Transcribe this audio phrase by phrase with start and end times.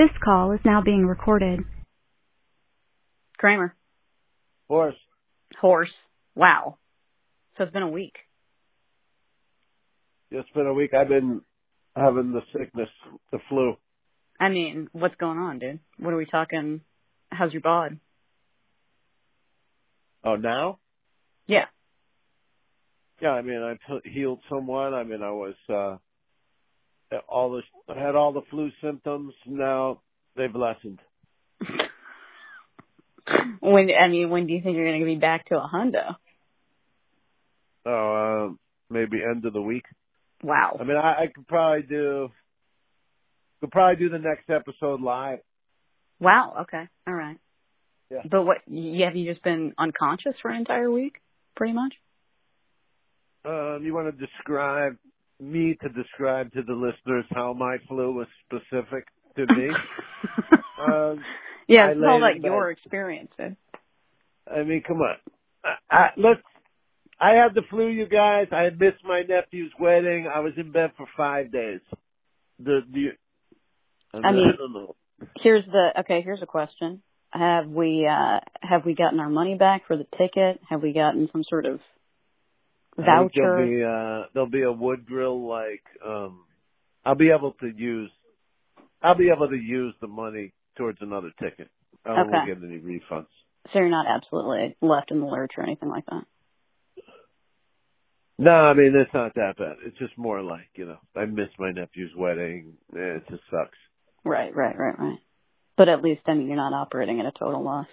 [0.00, 1.60] This call is now being recorded.
[3.36, 3.76] Kramer.
[4.66, 4.96] Horse.
[5.60, 5.90] Horse.
[6.34, 6.78] Wow.
[7.58, 8.14] So it's been a week.
[10.30, 10.94] It's been a week.
[10.94, 11.42] I've been
[11.94, 12.88] having the sickness,
[13.30, 13.74] the flu.
[14.40, 15.80] I mean, what's going on, dude?
[15.98, 16.80] What are we talking?
[17.28, 18.00] How's your bod?
[20.24, 20.78] Oh, now?
[21.46, 21.66] Yeah.
[23.20, 24.94] Yeah, I mean, I've healed somewhat.
[24.94, 25.98] I mean, I was, uh,
[27.28, 29.34] all the, had all the flu symptoms.
[29.46, 30.00] Now
[30.36, 31.00] they've lessened.
[33.60, 36.16] when, I mean, when do you think you're going to be back to a hundo?
[37.86, 38.54] Oh, uh,
[38.90, 39.84] maybe end of the week.
[40.42, 40.76] Wow.
[40.80, 42.30] I mean, I, I could probably do,
[43.60, 45.40] could probably do the next episode live.
[46.18, 46.58] Wow.
[46.62, 46.88] Okay.
[47.06, 47.38] All right.
[48.10, 48.22] Yeah.
[48.30, 51.14] But what, you, have you just been unconscious for an entire week?
[51.56, 51.94] Pretty much?
[53.44, 54.96] Um, you want to describe
[55.40, 59.68] me to describe to the listeners how my flu was specific to me?
[60.80, 61.24] um,
[61.66, 63.32] yeah, it's all your experience.
[63.38, 65.16] I mean, come on.
[65.64, 66.40] I, I, let's.
[67.20, 68.46] I had the flu, you guys.
[68.50, 70.26] I had missed my nephew's wedding.
[70.32, 71.80] I was in bed for five days.
[72.58, 73.08] The the.
[74.14, 74.96] I mean- I know.
[75.42, 76.22] Here's the okay.
[76.22, 80.60] Here's a question: Have we uh have we gotten our money back for the ticket?
[80.68, 81.80] Have we gotten some sort of
[82.96, 83.66] Think There'll voucher?
[83.66, 86.44] be uh there'll be a Woodgrill like um
[87.04, 88.10] I'll be able to use
[89.02, 91.68] I'll be able to use the money towards another ticket.
[92.04, 92.46] I won't Okay.
[92.46, 93.26] get any refunds.
[93.72, 96.24] So you're not absolutely left in the lurch or anything like that.
[98.38, 99.76] No, I mean it's not that bad.
[99.84, 102.74] It's just more like, you know, I missed my nephew's wedding.
[102.96, 103.76] Eh, It just sucks.
[104.24, 105.18] Right, right, right, right.
[105.76, 107.86] But at least I mean you're not operating at a total loss.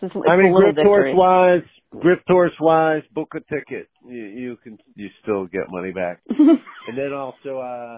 [0.00, 1.62] So it's, it's I mean little Grift wise
[1.94, 3.88] Grift Horse wise, book a ticket.
[4.06, 6.20] You you can you still get money back.
[6.86, 7.96] And then also, uh,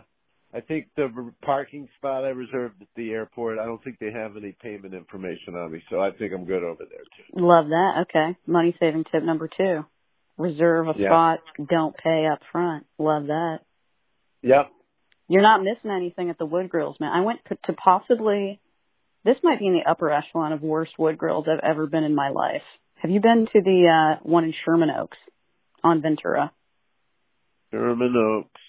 [0.54, 1.08] I think the
[1.42, 5.56] parking spot I reserved at the airport, I don't think they have any payment information
[5.56, 7.44] on me, so I think I'm good over there too.
[7.44, 8.04] Love that.
[8.08, 8.38] Okay.
[8.46, 9.84] Money saving tip number two.
[10.38, 11.08] Reserve a Yeah.
[11.08, 11.40] spot.
[11.68, 12.86] Don't pay up front.
[12.96, 13.58] Love that.
[14.42, 14.70] Yep.
[15.28, 17.10] You're not missing anything at the Woodgrills, man.
[17.12, 18.60] I went to, to possibly,
[19.26, 22.30] this might be in the upper echelon of worst Woodgrills I've ever been in my
[22.30, 22.62] life.
[23.02, 25.18] Have you been to the uh, one in Sherman Oaks
[25.82, 26.52] on Ventura?
[27.72, 28.60] Sherman Oaks.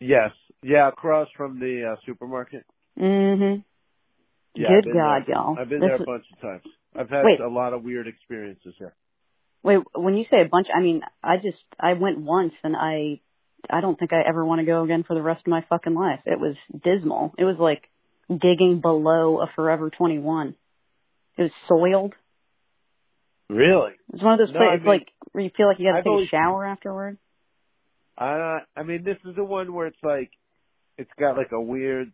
[0.00, 0.32] Yes.
[0.62, 2.64] Yeah, across from the uh, supermarket.
[2.98, 3.60] Mm-hmm.
[4.60, 5.36] Yeah, Good God, there.
[5.36, 5.56] y'all.
[5.58, 6.62] I've been This there a bunch of times.
[6.98, 7.40] I've had Wait.
[7.40, 8.94] a lot of weird experiences here.
[9.62, 13.20] Wait, when you say a bunch, I mean, I just, I went once and I,
[13.70, 15.94] I don't think I ever want to go again for the rest of my fucking
[15.94, 16.20] life.
[16.24, 17.34] It was dismal.
[17.38, 17.82] It was like
[18.28, 20.54] digging below a Forever 21.
[21.36, 22.14] It was soiled.
[23.48, 23.92] Really?
[24.12, 26.02] It's one of those No, I places, mean, like, where you feel like you gotta
[26.02, 27.18] take always- a shower afterward.
[28.18, 30.30] I I mean, this is the one where it's like,
[30.96, 32.12] it's got like a weird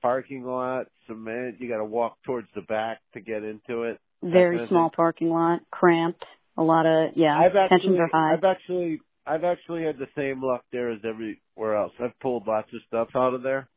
[0.00, 1.60] parking lot, cement.
[1.60, 4.00] You got to walk towards the back to get into it.
[4.22, 6.24] Very small parking lot, cramped,
[6.56, 8.32] a lot of, yeah, I've tensions actually, are high.
[8.32, 11.92] I've actually, I've actually had the same luck there as everywhere else.
[12.00, 13.68] I've pulled lots of stuff out of there.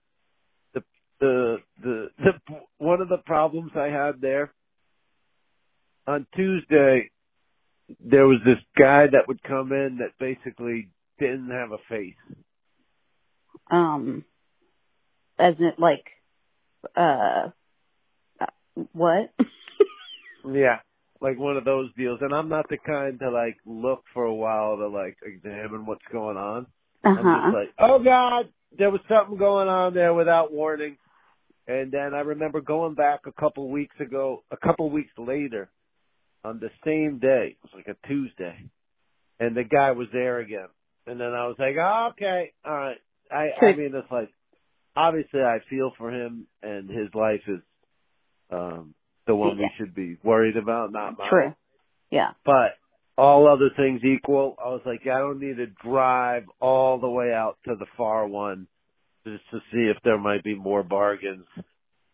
[1.21, 2.31] The, the, the,
[2.79, 4.51] one of the problems I had there
[6.07, 7.09] on Tuesday,
[8.03, 10.89] there was this guy that would come in that basically
[11.19, 12.15] didn't have a face.
[13.71, 14.25] um,
[15.39, 16.05] as in, like,
[16.95, 17.49] uh,
[18.93, 19.31] what?
[20.45, 20.79] Yeah.
[21.19, 22.19] Like one of those deals.
[22.21, 26.01] And I'm not the kind to like look for a while to like examine what's
[26.11, 26.65] going on.
[27.05, 30.97] uh I'm just like, oh God, there was something going on there without warning.
[31.71, 35.69] And then I remember going back a couple weeks ago, a couple weeks later,
[36.43, 38.69] on the same day, it was like a Tuesday,
[39.39, 40.67] and the guy was there again.
[41.07, 42.97] And then I was like, oh, okay, all right.
[43.31, 44.29] I, I mean, it's like,
[44.97, 47.61] obviously I feel for him and his life is,
[48.51, 48.93] um,
[49.25, 51.29] the one we should be worried about, not mine.
[51.29, 51.53] True.
[52.09, 52.31] Yeah.
[52.43, 52.75] But
[53.17, 57.31] all other things equal, I was like, I don't need to drive all the way
[57.31, 58.67] out to the far one
[59.25, 61.45] just to see if there might be more bargains.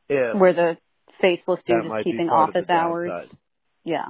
[0.10, 0.78] Where the
[1.22, 3.10] faceless dude is keeping part of office hours.
[3.10, 3.38] downside.
[3.84, 4.06] Yeah.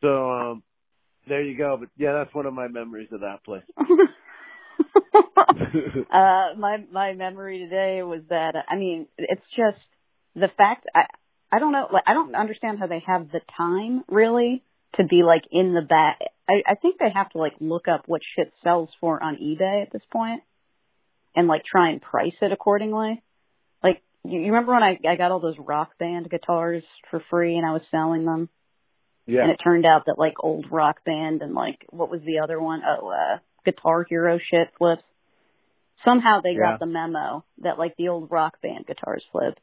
[0.00, 0.62] So, um,
[1.28, 1.76] there you go.
[1.78, 3.62] But yeah, that's one of my memories of that place.
[6.10, 9.84] uh my my memory today was that I mean it's just
[10.34, 11.04] the fact I
[11.52, 14.62] I don't know like I don't understand how they have the time really
[14.96, 16.18] to be like in the back
[16.48, 19.82] I I think they have to like look up what shit sells for on eBay
[19.82, 20.42] at this point
[21.34, 23.22] and like try and price it accordingly.
[23.82, 27.56] Like you, you remember when I I got all those rock band guitars for free
[27.56, 28.48] and I was selling them
[29.26, 29.42] yeah.
[29.42, 32.60] and it turned out that like old rock band and like what was the other
[32.60, 32.82] one?
[32.86, 35.02] Oh, uh Guitar Hero shit flips
[36.04, 36.72] Somehow they Yeah.
[36.72, 39.58] got the memo that like the old rock band guitars flip.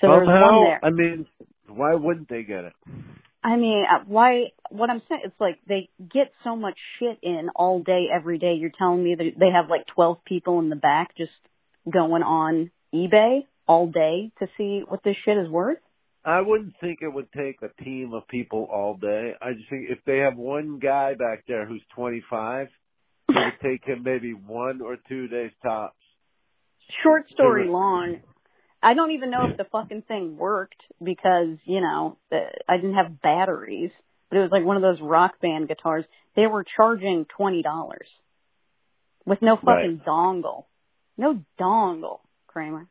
[0.00, 0.80] So Somehow, one there.
[0.82, 1.26] I mean,
[1.68, 2.72] why wouldn't they get it?
[3.44, 4.52] I mean, uh, why?
[4.70, 8.54] What I'm saying, it's like they get so much shit in all day, every day.
[8.54, 11.32] You're telling me that they have like 12 people in the back just
[11.90, 15.78] going on eBay all day to see what this shit is worth.
[16.24, 19.32] I wouldn't think it would take a team of people all day.
[19.42, 22.68] I just think if they have one guy back there who's 25,
[23.28, 25.96] it would take him maybe one or two days tops.
[27.02, 28.20] Short story long,
[28.82, 33.20] I don't even know if the fucking thing worked because you know I didn't have
[33.22, 33.90] batteries,
[34.28, 36.04] but it was like one of those rock band guitars.
[36.34, 38.08] They were charging twenty dollars
[39.24, 40.64] with no fucking dongle,
[41.16, 42.88] no dongle, Kramer.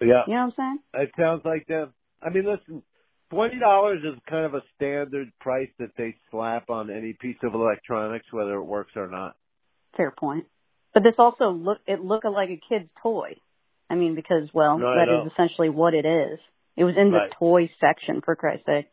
[0.00, 1.04] Yeah, You know what I'm saying?
[1.04, 1.94] it sounds like them.
[2.22, 2.82] I mean, listen,
[3.30, 7.54] twenty dollars is kind of a standard price that they slap on any piece of
[7.54, 9.36] electronics, whether it works or not.
[9.96, 10.44] Fair point.
[10.92, 13.36] But this also look it looked like a kid's toy.
[13.88, 16.38] I mean, because well, No, that is essentially what it is.
[16.76, 17.32] It was in the Right.
[17.38, 18.86] toy section, for Christ's sake.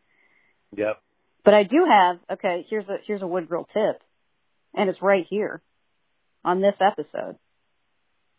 [0.75, 1.01] Yep.
[1.43, 2.65] But I do have okay.
[2.69, 4.01] Here's a here's a Woodgrill tip,
[4.73, 5.61] and it's right here
[6.45, 7.37] on this episode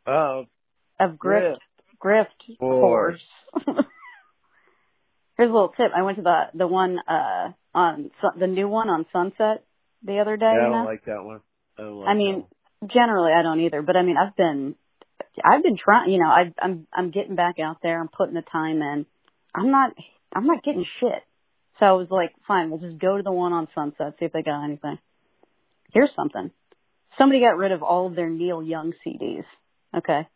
[0.06, 0.47] Oh,
[0.99, 1.59] of grift
[2.03, 3.21] Grift Horse.
[5.37, 5.91] here's a little tip.
[5.95, 9.65] I went to the the one uh on the new one on Sunset
[10.03, 10.47] the other day.
[10.47, 10.85] yeah, I don't know?
[10.85, 11.41] like that one.
[11.79, 12.45] I, don't like I mean,
[12.93, 14.77] generally I don't either, but I mean, I've been,
[15.45, 18.01] I've been trying, you know, I, I'm, I'm getting back out there.
[18.01, 19.07] I'm putting the time in.
[19.55, 19.93] I'm not,
[20.35, 21.23] I'm not getting shit.
[21.81, 24.33] So I was like, fine, we'll just go to the one on Sunset, see if
[24.33, 24.99] they got anything.
[25.93, 26.51] Here's something.
[27.19, 29.45] Somebody got rid of all of their Neil Young CDs.
[29.97, 30.27] Okay.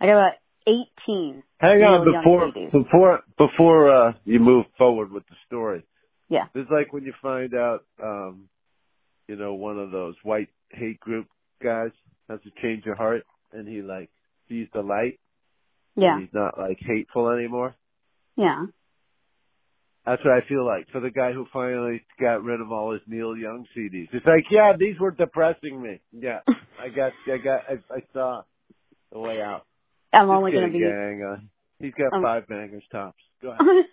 [0.00, 0.32] I got about
[0.66, 1.42] 18.
[1.58, 5.84] Hang on Neil Young before before before uh you move forward with the story.
[6.28, 6.46] Yeah.
[6.54, 8.48] It's like when you find out um
[9.28, 11.26] you know one of those white hate group
[11.62, 11.90] guys
[12.28, 14.10] has to change your heart and he like
[14.48, 15.18] sees the light.
[15.96, 16.14] Yeah.
[16.14, 17.74] And he's not like hateful anymore.
[18.36, 18.66] Yeah.
[20.04, 23.02] That's what I feel like for the guy who finally got rid of all his
[23.06, 24.08] Neil Young CDs.
[24.12, 26.00] It's like, yeah, these were depressing me.
[26.12, 26.40] Yeah,
[26.80, 28.42] I got, I got, I, I saw
[29.12, 29.64] the way out.
[30.12, 31.22] I'm Just only going to be gang.
[31.22, 31.36] Uh,
[31.78, 33.22] he's got Um, five bangers tops.
[33.40, 33.62] Go ahead.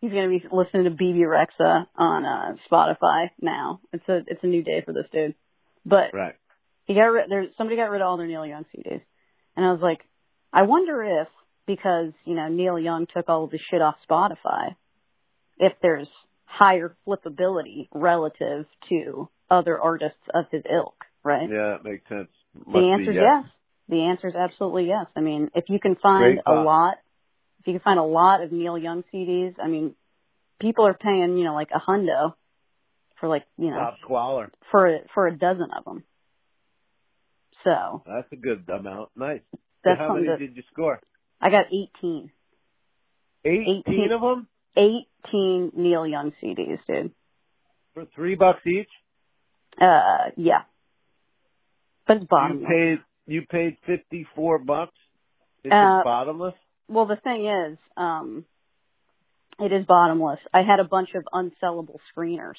[0.00, 3.80] He's gonna be listening to Bebe Rexha on uh Spotify now.
[3.92, 5.34] It's a it's a new day for this dude.
[5.84, 6.36] But right.
[6.90, 9.00] He got rid there somebody got rid of all their Neil Young CDs.
[9.56, 10.00] And I was like,
[10.52, 11.28] I wonder if
[11.64, 14.74] because, you know, Neil Young took all of the shit off Spotify,
[15.58, 16.08] if there's
[16.46, 21.48] higher flippability relative to other artists of his ilk, right?
[21.48, 22.28] Yeah, that makes sense.
[22.54, 23.44] Must The answer is yes.
[23.44, 23.52] yes.
[23.88, 25.06] The answer is absolutely yes.
[25.14, 26.94] I mean, if you can find a lot,
[27.60, 29.94] if you can find a lot of Neil Young CDs, I mean,
[30.60, 32.34] people are paying, you know, like a hundo
[33.20, 34.50] for like, you know, Top squalor.
[34.72, 36.02] for a, for a dozen of them.
[37.64, 39.10] So That's a good amount.
[39.16, 39.40] Nice.
[39.84, 41.00] that's How something many did you score?
[41.40, 42.30] I got 18,
[43.44, 44.12] 18, 18.
[44.12, 44.46] of them
[44.76, 47.12] 18 Neil Young CDs, dude.
[47.94, 48.88] for three bucks each.
[49.80, 50.62] Uh, yeah.
[52.06, 52.68] But it's You bottomless.
[52.68, 54.96] paid you paid fifty four bucks.
[55.64, 56.54] It's Uh, bottomless.
[56.88, 58.44] Well, the thing is, um,
[59.58, 60.40] it is bottomless.
[60.52, 62.56] I had a bunch of unsellable screeners.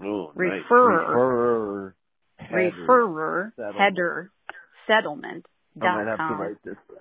[0.02, 0.36] Oh, nice.
[0.36, 1.94] Refer- Refer.
[2.38, 2.72] header.
[2.88, 3.78] Referrer Settlement.
[3.78, 4.30] header
[4.86, 5.46] settlement
[5.80, 6.98] I might dot have to write this down.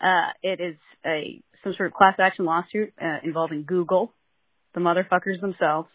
[0.00, 4.12] Uh, it is a some sort of class action lawsuit uh, involving Google,
[4.74, 5.88] the motherfuckers themselves.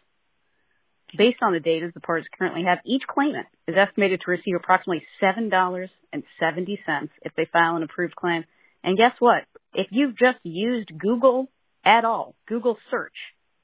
[1.16, 5.06] Based on the data the parties currently have, each claimant is estimated to receive approximately
[5.20, 8.46] seven dollars and seventy cents if they file an approved claim.
[8.84, 9.44] And guess what?
[9.74, 11.48] If you've just used Google
[11.86, 13.14] at all, Google search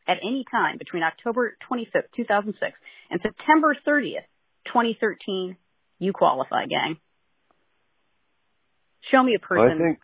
[0.07, 2.71] at any time between October 25th, 2006
[3.11, 4.25] and September 30th,
[4.65, 5.57] 2013,
[5.99, 6.97] you qualify, gang.
[9.11, 9.97] Show me a person.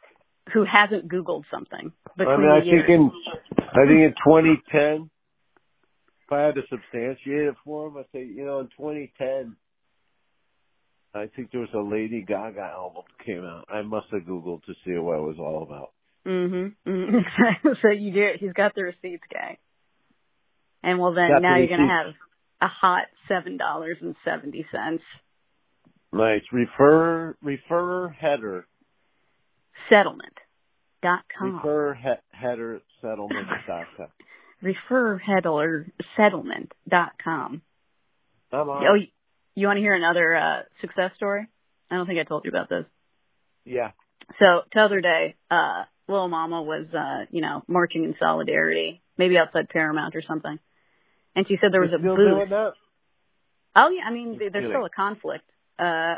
[0.54, 2.86] Who hasn't Googled something I mean, I years.
[2.88, 3.12] think in
[3.60, 5.10] I think in 2010
[6.28, 9.56] if I had to substantiate it for him, I'd say, you know, in 2010,
[11.14, 13.66] I think there was a Lady Gaga album that came out.
[13.70, 15.92] I must have Googled to see what it was all about.
[16.26, 16.76] Mhm.
[16.86, 17.24] mhm.
[17.82, 18.24] so you do.
[18.24, 18.40] it.
[18.40, 19.58] He's got the receipts, guy.
[20.82, 22.14] And well, then Got the now you're gonna have
[22.62, 25.04] a hot seven dollars and seventy cents
[26.16, 26.44] Nice.
[26.52, 28.66] Refer, refer header.
[29.90, 30.34] Settlement
[31.02, 31.56] dot com.
[31.58, 34.08] Refer he- header settlement dot com.
[34.62, 37.62] Refer header settlement dot com.
[38.52, 38.88] I'm on.
[38.88, 39.08] Oh, you,
[39.56, 41.48] you want to hear another uh, success story?
[41.92, 42.86] I don't think I told you about this.
[43.66, 43.92] Yeah.
[44.40, 49.38] So the other day, uh, little mama was, uh, you know, marching in solidarity, maybe
[49.38, 50.58] outside Paramount or something.
[51.36, 52.36] And she said there was You're a still booth.
[52.38, 52.72] doing that?
[53.76, 55.44] Oh yeah, I mean, there's still a conflict.
[55.78, 56.16] Uh,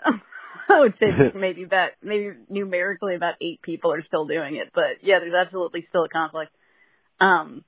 [0.69, 5.01] I would say maybe about, maybe numerically about eight people are still doing it, but
[5.01, 6.51] yeah, there's absolutely still a conflict.
[7.19, 7.63] Um,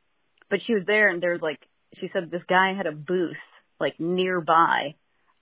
[0.49, 1.59] but she was there and there's like,
[1.99, 3.37] she said this guy had a booth
[3.79, 4.95] like nearby,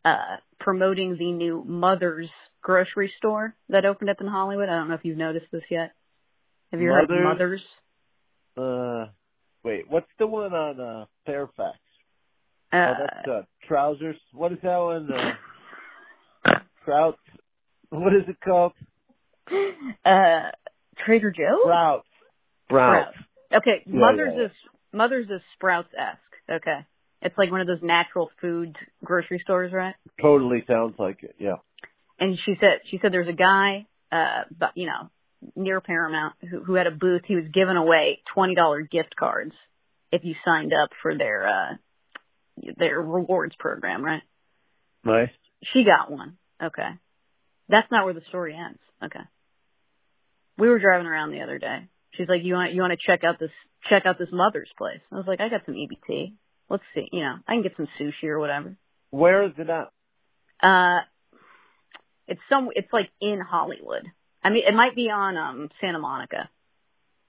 [0.06, 2.30] uh, promoting the new Mother's
[2.62, 4.70] grocery store that opened up in Hollywood.
[4.70, 5.94] I don't know if you've noticed this yet.
[6.72, 7.62] Have you heard of Mother's?
[8.56, 9.08] Mother's?
[9.08, 9.12] Uh,
[9.64, 11.78] wait, what's the one on uh, Fairfax?
[12.72, 14.18] Uh, oh, that's uh, trousers.
[14.34, 15.10] What is that one?
[15.12, 16.50] Uh,
[16.86, 17.18] Trout.
[17.90, 18.74] What is it called?
[20.06, 20.52] uh,
[21.06, 21.62] Trader Joe's?
[21.64, 22.08] Sprouts.
[22.68, 23.18] Sprouts.
[23.56, 24.46] Okay, Yeah, Mother's yeah, yeah.
[24.48, 24.52] is
[24.94, 26.62] Mother's is Sprouts esque.
[26.62, 26.86] Okay,
[27.22, 29.96] it's like one of those natural food grocery stores, right?
[30.22, 31.36] Totally sounds like it.
[31.40, 31.58] Yeah.
[32.20, 35.10] And she said she said there's a guy, uh, but you know,
[35.56, 37.22] near Paramount who, who had a booth.
[37.26, 39.54] He was giving away twenty dollar gift cards
[40.12, 41.74] if you signed up for their uh
[42.78, 44.24] their rewards program, right?
[45.06, 45.30] Nice.
[45.74, 46.38] She got one.
[46.62, 46.90] Okay.
[47.70, 48.80] That's not where the story ends.
[49.04, 49.26] Okay.
[50.58, 51.88] We were driving around the other day.
[52.14, 53.52] She's like, "You want you want to check out this
[53.90, 56.34] check out this mother's place?" I was like, "I got some EBT.
[56.70, 57.08] Let's see.
[57.12, 58.76] You know, I can get some sushi or whatever."
[59.12, 59.92] Where is it at?
[60.62, 61.02] Uh,
[62.28, 62.70] it's some.
[62.76, 64.04] It's like in Hollywood.
[64.44, 66.50] I mean, it might be on um Santa Monica,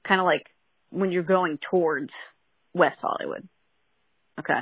[0.07, 0.47] kind of like
[0.91, 2.11] when you're going towards
[2.73, 3.47] West Hollywood.
[4.41, 4.61] Okay.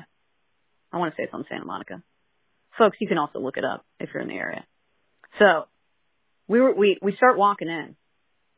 [0.92, 2.02] I want to say it's on Santa Monica.
[2.78, 4.64] Folks, you can also look it up if you're in the area.
[5.38, 5.66] So
[6.48, 7.96] we were we we start walking in,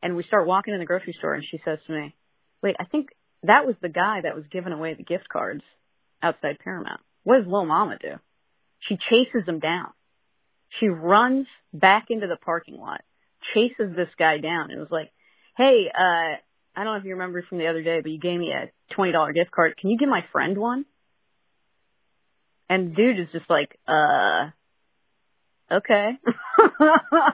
[0.01, 2.15] and we start walking in the grocery store, and she says to me,
[2.61, 3.09] "Wait, I think
[3.43, 5.63] that was the guy that was giving away the gift cards
[6.21, 7.01] outside Paramount.
[7.23, 8.13] What does little Mama do?
[8.87, 9.87] She chases him down.
[10.79, 13.01] She runs back into the parking lot,
[13.53, 15.11] chases this guy down, and was like,
[15.57, 16.37] "Hey, uh,
[16.75, 18.71] I don't know if you remember from the other day, but you gave me a
[18.93, 19.75] twenty dollar gift card.
[19.77, 20.85] Can you give my friend one?"
[22.69, 24.51] And dude is just like, uh,
[25.71, 26.11] okay.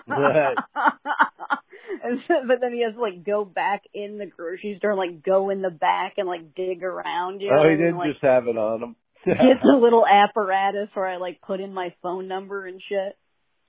[0.07, 0.55] Right.
[2.03, 4.99] and so, but then he has to like go back in the grocery store, and,
[4.99, 7.41] like go in the back and like dig around.
[7.41, 8.95] You know, oh, he didn't like, just have it on him.
[9.25, 13.17] get a little apparatus where I like put in my phone number and shit.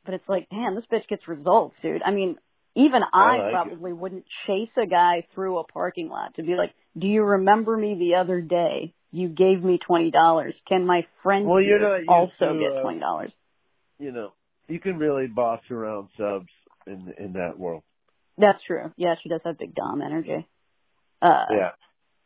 [0.04, 2.02] But it's like, damn, this bitch gets results, dude.
[2.02, 2.36] I mean,
[2.76, 3.52] even I, like it.
[3.52, 7.76] probably wouldn't chase a guy through a parking lot to be like, "Do you remember
[7.76, 8.92] me the other day?
[9.10, 10.54] You gave me twenty dollars.
[10.68, 13.32] Can my friend Well, you're not also to, get uh, twenty dollars?"
[13.98, 14.32] you know,
[14.68, 16.48] you can really boss around subs
[16.86, 17.82] in in that world.
[18.38, 18.92] That's true.
[18.96, 20.46] Yeah, she does have big dom energy.
[21.22, 21.70] Uh, yeah.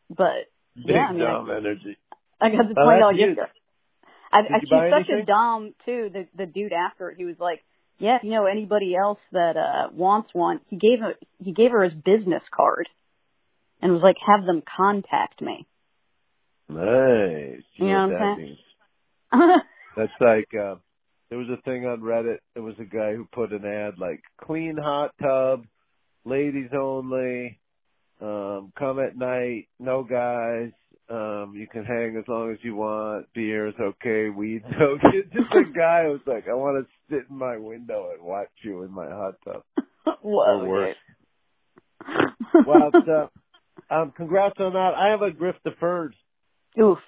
[0.09, 1.97] but Big yeah, I mean, I- energy.
[2.40, 3.35] I got the Oh, that's gift you.
[3.37, 3.50] card.
[4.32, 5.23] I, I, you she's such anything?
[5.23, 6.11] a dom too.
[6.12, 7.61] The the dude after it, he was like,
[7.99, 11.12] "Yeah, if you know anybody else that uh wants one." He gave a
[11.44, 12.88] he gave her his business card,
[13.82, 15.66] and was like, "Have them contact me."
[16.68, 17.62] Nice.
[17.76, 18.59] You know know what what that means?
[19.97, 20.76] That's like uh
[21.30, 22.38] there was a thing on Reddit.
[22.54, 25.64] There was a guy who put an ad like clean hot tub,
[26.25, 27.58] ladies only,
[28.20, 30.72] um, come at night, no guys,
[31.10, 35.22] um, you can hang as long as you want, beer is okay, weed's okay.
[35.32, 38.82] Just a guy who's like, I want to sit in my window and watch you
[38.84, 39.62] in my hot tub.
[40.22, 40.96] Whoa, or worse.
[42.66, 43.30] Wild stuff.
[43.90, 44.92] Um, congrats on that.
[44.96, 46.14] I have a grift deferred.
[46.80, 46.99] Oof.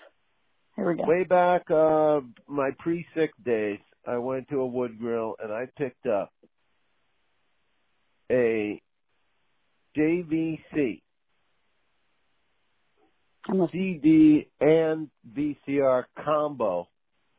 [0.75, 1.05] Here we go.
[1.07, 6.31] Way back, uh, my pre-sick days, I went to a Woodgrill and I picked up
[8.31, 8.81] a
[9.97, 11.03] JVC
[13.73, 16.89] CD and VCR combo,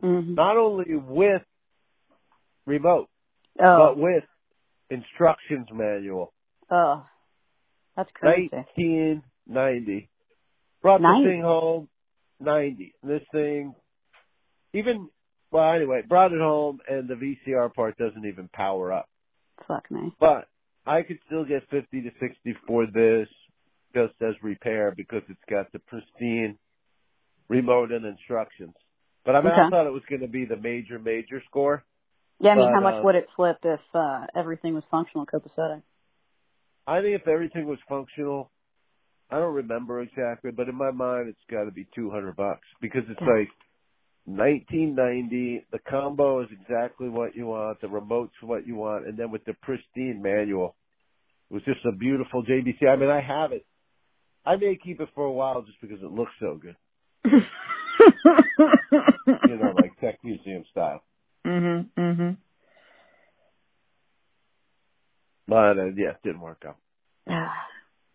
[0.01, 1.41] hmm not only with
[2.65, 3.08] remote,
[3.60, 4.24] Oh, but with
[4.89, 6.34] instructions manual.
[6.72, 7.05] oh,
[7.96, 8.50] that's crazy.
[8.51, 10.10] 1990.
[10.82, 11.24] Brought 90?
[11.24, 11.88] the thing home,
[12.39, 12.93] 90.
[13.03, 13.75] This thing,
[14.74, 15.08] even,
[15.53, 19.07] well anyway, brought it home and the VCR part doesn't even power up.
[19.67, 20.13] Fuck me.
[20.19, 20.48] But
[20.86, 23.27] I could still get 50 to 60 for this
[23.95, 26.57] just as repair because it's got the pristine
[27.48, 28.74] remote and instructions.
[29.25, 31.83] But I mean, I thought it was going to be the major, major score.
[32.39, 35.25] Yeah, I mean, But, how much uh, would it flip if uh everything was functional
[35.25, 35.81] copacetic?
[36.86, 38.51] I think if everything was functional,
[39.29, 43.03] I don't remember exactly, but in my mind, it's got to be 200 bucks because
[43.07, 43.33] it's Yeah.
[43.38, 43.50] like
[44.25, 45.65] 1990.
[45.71, 47.81] The combo is exactly what you want.
[47.81, 50.75] The remote's what you want, and then with the pristine manual,
[51.49, 52.87] it was just a beautiful JVC.
[52.87, 53.65] I mean, I have it.
[54.45, 56.75] I may keep it for a while just because it looks so good.
[59.47, 61.01] You know, like tech museum style.
[61.45, 61.87] mhm.
[61.97, 62.37] Mhm.
[65.47, 66.77] But uh, yeah, it didn't work out.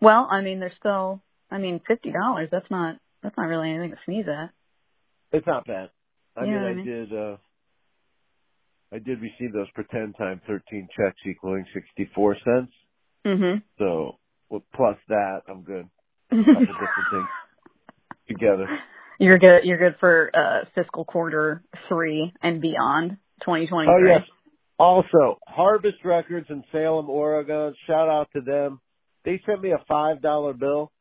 [0.00, 1.20] Well, I mean, there's still.
[1.50, 2.48] I mean, fifty dollars.
[2.52, 2.98] That's not.
[3.22, 4.50] That's not really anything to sneeze at.
[5.32, 5.90] It's not bad.
[6.38, 6.84] I You mean, I I mean?
[6.84, 7.12] did.
[7.12, 7.36] uh
[8.90, 12.72] I did receive those pretend time 13 checks equaling 64 cents.
[13.26, 13.62] Mhm.
[13.78, 14.16] So
[14.48, 15.88] well, plus that, I'm good.
[16.30, 17.28] different things
[18.28, 18.66] together.
[19.18, 19.64] You're good.
[19.64, 23.92] You're good for uh fiscal quarter three and beyond, 2023.
[23.92, 24.22] Oh yes.
[24.78, 27.74] Also, Harvest Records in Salem, Oregon.
[27.86, 28.80] Shout out to them.
[29.24, 30.92] They sent me a five dollar bill,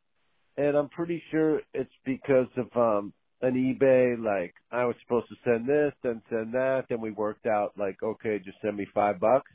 [0.57, 4.17] and I'm pretty sure it's because of um an eBay.
[4.17, 8.01] Like I was supposed to send this, then send that, then we worked out like
[8.03, 9.51] okay, just send me five bucks.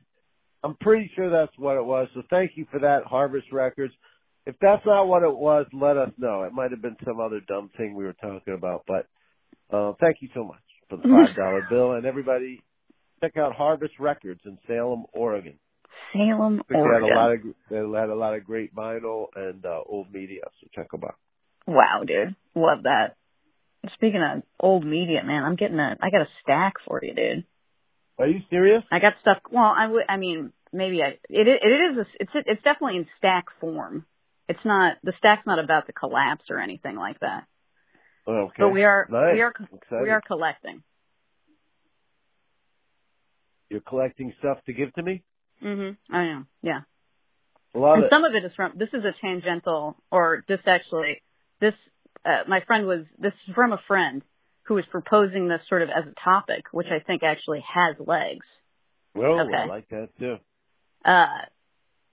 [0.64, 2.08] I'm pretty sure that's what it was.
[2.14, 3.92] So thank you for that, Harvest Records.
[4.46, 6.42] If that's not what it was, let us know.
[6.42, 9.06] It might have been some other dumb thing we were talking about, but
[9.76, 12.60] uh, thank you so much for the five dollar bill, and everybody
[13.20, 15.54] check out Harvest Records in Salem, Oregon.
[16.12, 17.12] Salem, think they had Oregon.
[17.12, 20.68] a lot of they had a lot of great vinyl and uh, old media, so
[20.74, 21.14] check them out.
[21.66, 23.16] Wow, dude, love that.
[23.94, 25.96] Speaking of old media, man, I'm getting a.
[26.00, 27.44] I got a stack for you, dude.
[28.18, 28.84] Are you serious?
[28.92, 29.38] I got stuff.
[29.50, 30.04] Well, I would.
[30.08, 31.18] I mean, maybe I.
[31.28, 31.58] It is.
[31.62, 31.98] It is.
[31.98, 32.30] A, it's.
[32.34, 34.06] It's definitely in stack form.
[34.48, 34.98] It's not.
[35.02, 37.46] The stack's not about to collapse or anything like that.
[38.26, 38.54] Oh, Okay.
[38.58, 39.08] But we are.
[39.10, 39.34] Nice.
[39.34, 39.48] We are.
[39.50, 40.02] Excited.
[40.02, 40.84] We are collecting.
[43.68, 45.24] You're collecting stuff to give to me.
[45.62, 45.96] Mhm.
[46.10, 46.44] I know.
[46.62, 46.80] Yeah.
[47.74, 48.10] Love and it.
[48.10, 51.22] some of it is from this is a tangential or this actually
[51.58, 51.74] this
[52.24, 54.22] uh, my friend was this is from a friend
[54.64, 58.46] who was proposing this sort of as a topic which i think actually has legs.
[59.14, 60.36] Well, I like that too.
[61.04, 61.26] uh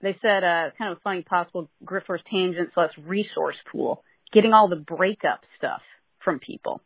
[0.02, 4.02] they said uh kind of a funny possible griffer's tangent slash resource pool.
[4.32, 5.82] Getting all the breakup stuff
[6.24, 6.80] from people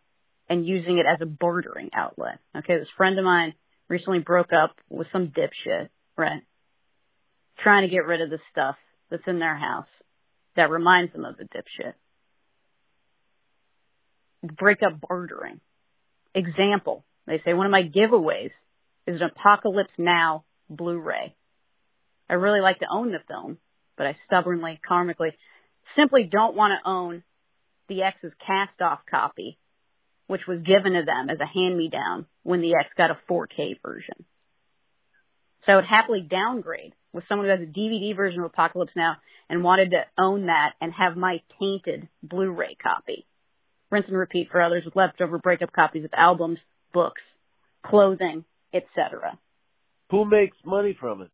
[0.49, 2.39] and using it as a bartering outlet.
[2.57, 3.55] Okay this friend of mine
[3.89, 6.43] recently broke up with some dipshit right?
[7.63, 8.77] Trying to get rid of the stuff
[9.11, 9.87] that's in their house
[10.57, 11.95] that reminds them of the dipshit.
[14.45, 15.61] Break up bartering.
[16.35, 18.51] Example, they say one of my giveaways
[19.07, 21.35] is an Apocalypse Now Blu-ray.
[22.29, 23.59] I really like to own the film,
[23.97, 25.31] but I stubbornly, karmically,
[25.97, 27.23] simply don't want to own
[27.89, 29.59] the X's cast-off copy,
[30.27, 34.25] which was given to them as a hand-me-down when the X got a 4K version.
[35.65, 39.17] So I would happily downgrade with someone who has a DVD version of Apocalypse Now
[39.49, 43.27] and wanted to own that and have my tainted Blu-ray copy.
[43.95, 46.59] Rinse and repeat for others with leftover breakup copies of albums,
[46.93, 47.23] books,
[47.87, 49.39] clothing, etc.
[50.11, 51.31] Who makes money from it?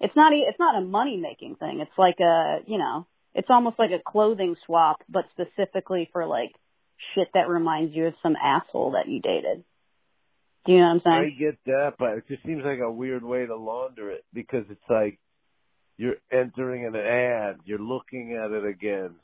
[0.00, 1.80] It's not e- it's not a money making thing.
[1.80, 6.52] It's like a you know it's almost like a clothing swap, but specifically for like
[7.14, 9.64] shit that reminds you of some asshole that you dated.
[10.64, 11.36] Do you know what I'm saying?
[11.36, 14.64] I get that, but it just seems like a weird way to launder it because
[14.70, 15.18] it's like
[15.98, 19.16] you're entering an ad, you're looking at it again,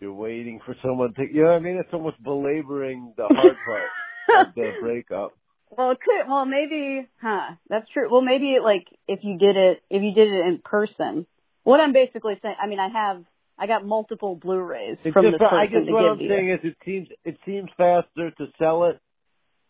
[0.00, 1.76] you're waiting for someone to, you know what I mean?
[1.76, 5.32] It's almost belaboring the hard part of the breakup.
[5.70, 6.28] Well, it could.
[6.28, 7.06] Well, maybe.
[7.20, 7.56] Huh.
[7.68, 8.08] That's true.
[8.10, 11.26] Well, maybe like if you did it, if you did it in person.
[11.64, 13.24] What I'm basically saying, I mean, I have,
[13.58, 16.20] I got multiple Blu-rays It's from just, this person I guess to what give I'm
[16.20, 16.28] you.
[16.30, 18.98] saying is it seems it seems faster to sell it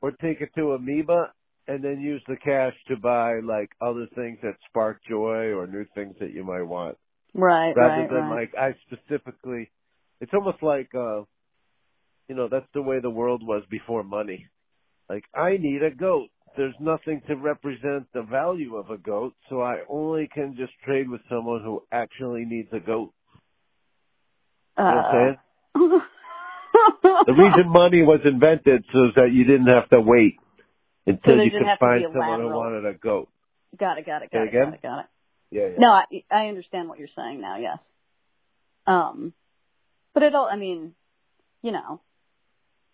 [0.00, 1.32] or take it to Amoeba
[1.66, 5.84] and then use the cash to buy like other things that spark joy or new
[5.94, 6.96] things that you might want.
[7.34, 8.40] right, rather right, than right.
[8.40, 9.70] like I specifically
[10.20, 11.22] it's almost like uh
[12.28, 14.46] you know, that's the way the world was before money.
[15.08, 16.28] Like I need a goat.
[16.56, 21.08] There's nothing to represent the value of a goat, so I only can just trade
[21.08, 23.12] with someone who actually needs a goat.
[24.76, 25.36] You know what I'm saying?
[25.74, 25.98] Uh,
[27.26, 30.36] The reason money was invented so that you didn't have to wait
[31.06, 33.28] until there you could find someone who wanted a goat.
[33.78, 35.06] got it, got it, got it, got it, got it.
[35.50, 35.76] Yeah, yeah.
[35.78, 37.58] No, I, I understand what you're saying now.
[37.58, 37.78] Yes.
[38.86, 39.32] Um,
[40.14, 40.48] but it all.
[40.50, 40.94] I mean,
[41.62, 42.00] you know.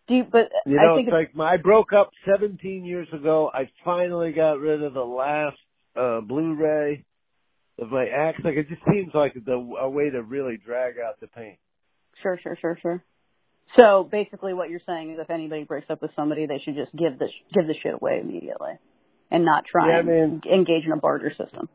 [0.06, 3.50] Do you, but You I think it's like my, I broke up 17 years ago.
[3.52, 5.56] I finally got rid of the last
[5.96, 7.04] uh Blu-ray
[7.78, 8.38] of my ex.
[8.44, 11.56] Like it just seems like the a way to really drag out the pain.
[12.22, 13.02] Sure, sure, sure, sure.
[13.76, 16.92] So basically, what you're saying is, if anybody breaks up with somebody, they should just
[16.92, 18.72] give the give the shit away immediately,
[19.30, 21.68] and not try Yeah, and mean- engage in a barter system.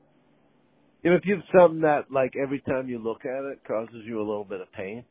[1.01, 4.03] You know, if you have something that like every time you look at it causes
[4.05, 5.03] you a little bit of pain,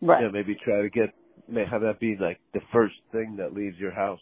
[0.00, 0.20] Right.
[0.20, 1.14] you know, maybe try to get
[1.48, 4.20] may have that be like the first thing that leaves your house,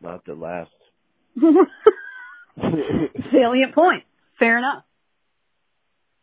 [0.00, 0.70] not the last.
[3.32, 4.04] Salient point.
[4.38, 4.84] Fair enough.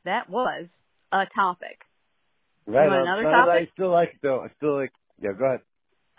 [0.05, 0.67] That was
[1.11, 1.79] a topic.
[2.67, 2.87] Right.
[2.87, 3.69] another topic?
[3.69, 4.41] I still like it though.
[4.41, 4.91] I still like.
[5.21, 5.59] Yeah, go ahead.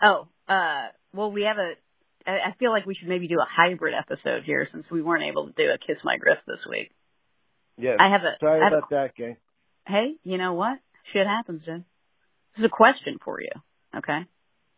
[0.01, 1.73] Oh, uh, well, we have a.
[2.29, 5.23] I I feel like we should maybe do a hybrid episode here since we weren't
[5.29, 6.91] able to do a Kiss My Grift this week.
[7.77, 7.95] Yeah.
[7.99, 8.37] I have a.
[8.39, 9.37] Sorry I have a- about that, gang.
[9.87, 10.79] hey, you know what?
[11.13, 11.85] Shit happens, Jen.
[12.57, 13.51] This is a question for you,
[13.95, 14.21] okay?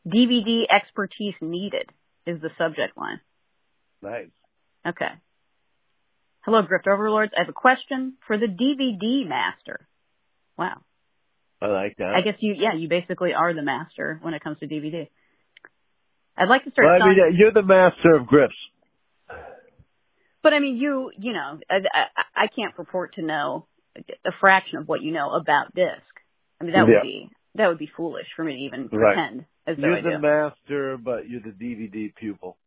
[0.06, 1.90] DVD expertise needed
[2.26, 3.22] is the subject line.
[4.02, 4.28] Nice.
[4.86, 5.12] Okay.
[6.42, 7.32] Hello, Grift Overlords.
[7.38, 9.88] I have a question for the DVD master.
[10.58, 10.82] Wow.
[11.62, 12.16] I like that.
[12.16, 15.08] I guess you, yeah, you basically are the master when it comes to DVD.
[16.38, 18.56] I'd like to start Well, I mean, you're the master of grips.
[20.44, 24.80] but I mean, you, you know, I, I, I can't purport to know a fraction
[24.80, 26.04] of what you know about disc.
[26.60, 26.96] I mean, that Yeah.
[26.96, 29.16] would be, that would be foolish for me to even Right.
[29.16, 32.58] pretend as though You're the master, but you're the DVD pupil.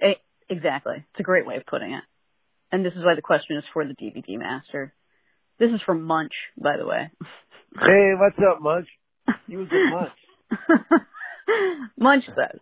[0.00, 0.14] Eh,
[0.48, 0.96] exactly.
[0.96, 2.04] It's a great way of putting it.
[2.70, 4.92] And this is why the question is for the DVD master.
[5.58, 7.10] This is from Munch, by the way.
[7.78, 8.88] Hey, what's up, Munch?
[9.46, 10.12] Use it much.
[11.98, 12.60] Munch says,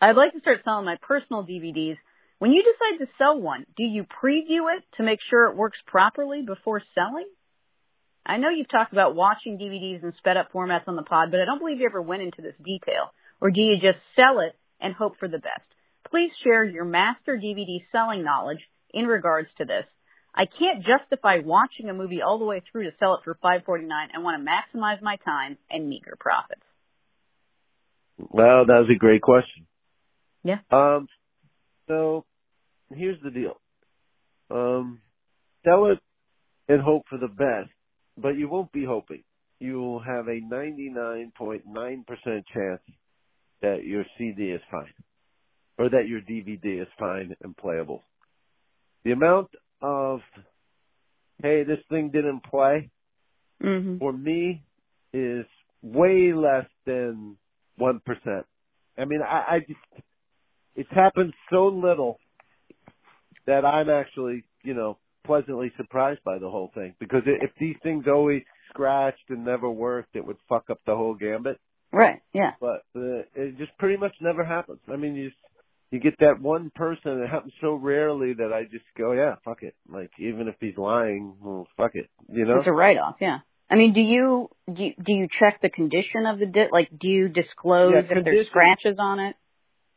[0.00, 1.96] I'd like to start selling my personal DVDs.
[2.38, 5.78] When you decide to sell one, do you preview it to make sure it works
[5.86, 7.26] properly before selling?
[8.26, 11.40] I know you've talked about watching DVDs in sped up formats on the pod, but
[11.40, 13.12] I don't believe you ever went into this detail.
[13.40, 15.66] Or do you just sell it and hope for the best?
[16.10, 18.60] Please share your master DVD selling knowledge
[18.92, 19.84] in regards to this.
[20.34, 23.62] I can't justify watching a movie all the way through to sell it for five
[23.64, 24.08] forty nine.
[24.14, 26.62] I want to maximize my time and meager profits.
[28.18, 29.66] Well, that was a great question.
[30.42, 30.58] Yeah.
[30.70, 31.08] Um,
[31.88, 32.24] so
[32.94, 33.60] here's the deal.
[34.50, 35.00] Um,
[35.64, 35.98] sell it
[36.68, 37.70] and hope for the best,
[38.16, 39.22] but you won't be hoping.
[39.60, 41.62] You will have a 99.9%
[42.26, 42.80] chance
[43.62, 44.92] that your CD is fine
[45.78, 48.02] or that your DVD is fine and playable.
[49.04, 49.48] The amount
[49.80, 50.20] of,
[51.42, 52.90] hey, this thing didn't play,
[53.62, 53.98] Mm-hmm.
[53.98, 54.62] for me
[55.12, 55.46] is
[55.80, 57.36] way less than
[57.78, 58.44] one percent.
[58.98, 60.04] I mean, I, I just
[60.74, 62.18] it's happened so little
[63.46, 66.94] that I'm actually, you know, pleasantly surprised by the whole thing.
[67.00, 71.14] Because if these things always scratched and never worked, it would fuck up the whole
[71.14, 71.58] gambit.
[71.92, 72.20] Right.
[72.32, 72.52] Yeah.
[72.60, 74.80] But uh, it just pretty much never happens.
[74.92, 75.30] I mean, you
[75.90, 77.22] you get that one person.
[77.22, 79.74] It happens so rarely that I just go, yeah, fuck it.
[79.88, 82.08] Like even if he's lying, well, fuck it.
[82.28, 82.58] You know.
[82.58, 83.16] It's a write off.
[83.20, 83.38] Yeah.
[83.70, 86.72] I mean, do you do you, do you check the condition of the disc?
[86.72, 89.36] Like, do you disclose Yeah, if there's scratches on it?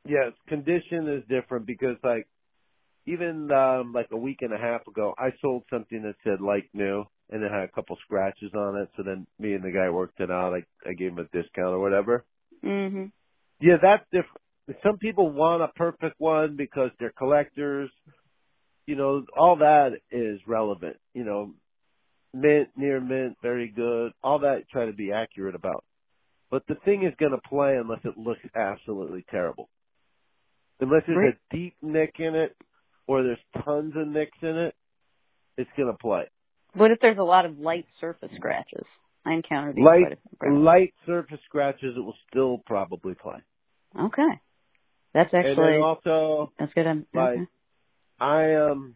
[0.08, 2.28] Yes, condition is different because like
[3.08, 6.70] even um like a week and a half ago I sold something that said like
[6.74, 9.90] new and it had a couple scratches on it, so then me and the guy
[9.90, 12.24] worked it out, I I gave him a discount or whatever.
[12.64, 13.06] Mm-hmm.
[13.60, 14.82] Yeah, that's different.
[14.84, 17.90] Some people want a perfect one because they're collectors.
[18.86, 20.98] You know, all that is relevant.
[21.14, 21.54] You know,
[22.34, 24.12] mint, near mint, very good.
[24.24, 25.84] All that try to be accurate about.
[26.50, 29.70] But the thing is going to play unless it looks absolutely terrible.
[30.80, 31.34] Unless there's Right.
[31.34, 32.56] a deep nick in it
[33.08, 34.76] or there's tons of nicks in it,
[35.58, 36.24] it's going to play.
[36.74, 38.86] What if there's a lot of light surface scratches?
[39.26, 43.40] I encountered these Light, light surface scratches, it will still probably play.
[44.00, 44.40] Okay,
[45.14, 46.88] that's and actually then also, that's good.
[46.88, 47.48] I'm, like, okay.
[48.20, 48.96] I um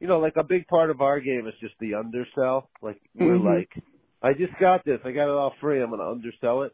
[0.00, 2.68] you know, like a big part of our game is just the undersell.
[2.82, 3.44] Like we're Mhm.
[3.44, 3.72] like
[4.22, 6.72] I just got this, I got it all free, I'm gonna undersell it.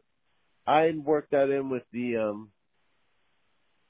[0.66, 2.52] I work that in with the um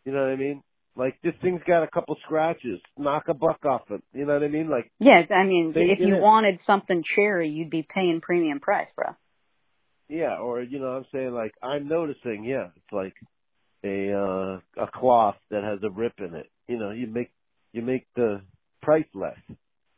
[0.04, 0.62] you know what I mean?
[0.94, 2.80] Like this thing's got a couple scratches.
[2.98, 4.02] Knock a buck off it.
[4.12, 4.68] You know what I mean?
[4.68, 6.20] Like Yeah, I mean, if you it.
[6.20, 9.06] wanted something cherry, you'd be paying premium price, bro.
[10.08, 13.14] yeah, or you know what I'm saying like I'm noticing, yeah, it's like
[13.84, 16.46] a uh a cloth that has a rip in it.
[16.68, 17.30] You know, you make
[17.72, 18.42] you make the
[18.82, 19.38] price less.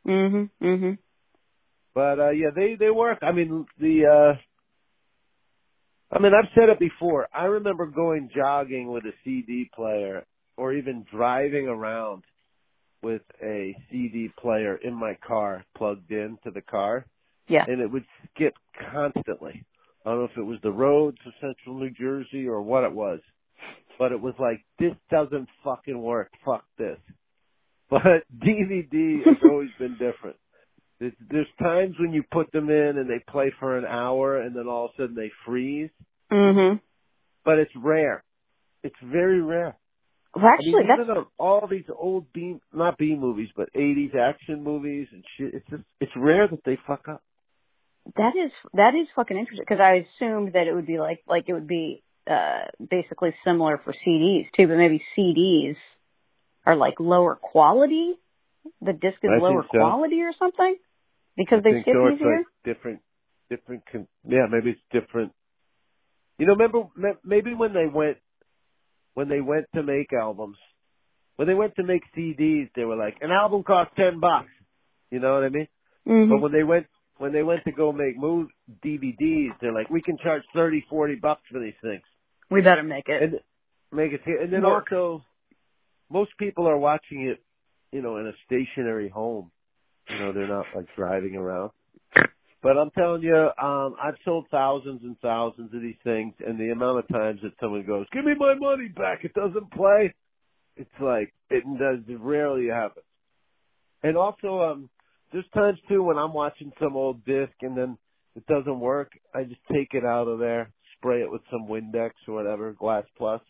[0.07, 0.49] Mhm.
[0.61, 0.97] Mhm.
[1.93, 3.19] But uh yeah, they they work.
[3.21, 7.27] I mean the uh I mean I've said it before.
[7.35, 10.23] I remember going jogging with a CD player
[10.57, 12.23] or even driving around
[13.03, 17.05] with a CD player in my car plugged in to the car
[17.47, 17.63] Yeah.
[17.67, 18.53] and it would skip
[18.91, 19.65] constantly.
[20.05, 22.93] I don't know if it was the roads of central New Jersey or what it
[22.93, 23.19] was.
[23.97, 26.29] But it was like, this doesn't fucking work.
[26.43, 26.97] Fuck this.
[27.89, 30.37] But DVD has always been different.
[30.99, 34.55] There's, there's times when you put them in and they play for an hour and
[34.55, 35.91] then all of a sudden they freeze.
[36.31, 36.77] Mm-hmm.
[37.45, 38.23] but it's rare.
[38.83, 39.77] It's very rare.
[40.35, 43.71] Well, actually, I mean, that's even on all these old B, not B movies, but
[43.73, 47.21] 80s action movies and shit, it's just, it's rare that they fuck up.
[48.17, 51.45] that is that is fucking interesting because I assumed that it would be like like
[51.47, 55.75] it would be uh basically similar for CDs too, but maybe CDs
[56.65, 58.13] are like lower quality.
[58.81, 59.77] The disc is I lower so.
[59.79, 60.75] quality or something
[61.37, 62.07] because I they skip so.
[62.07, 62.37] It's easier.
[62.37, 62.45] like
[62.75, 62.99] different,
[63.49, 65.31] different, con- yeah, maybe it's different.
[66.37, 66.89] You know, remember,
[67.23, 68.17] maybe when they went,
[69.15, 70.57] when they went to make albums,
[71.37, 74.47] when they went to make CDs, they were like, an album costs 10 bucks.
[75.11, 75.67] You know what I mean?
[76.07, 76.29] Mhm.
[76.29, 78.49] But when they went, when they went to go make move
[78.83, 82.03] DVDs, they're like, we can charge thirty, forty bucks for these things.
[82.51, 83.23] we better make it.
[83.23, 83.39] and
[83.91, 84.91] make it and then Work.
[84.91, 85.23] also
[86.09, 87.39] most people are watching it
[87.91, 89.49] you know in a stationary home
[90.09, 91.71] you know they're not like driving around
[92.61, 96.69] but i'm telling you um i've sold thousands and thousands of these things and the
[96.69, 100.13] amount of times that someone goes give me my money back it doesn't play
[100.75, 103.05] it's like it does it rarely happens
[104.03, 104.89] and also um
[105.31, 107.97] there's times too when i'm watching some old disc and then
[108.35, 112.11] it doesn't work i just take it out of there spray it with some windex
[112.27, 113.41] or whatever glass plus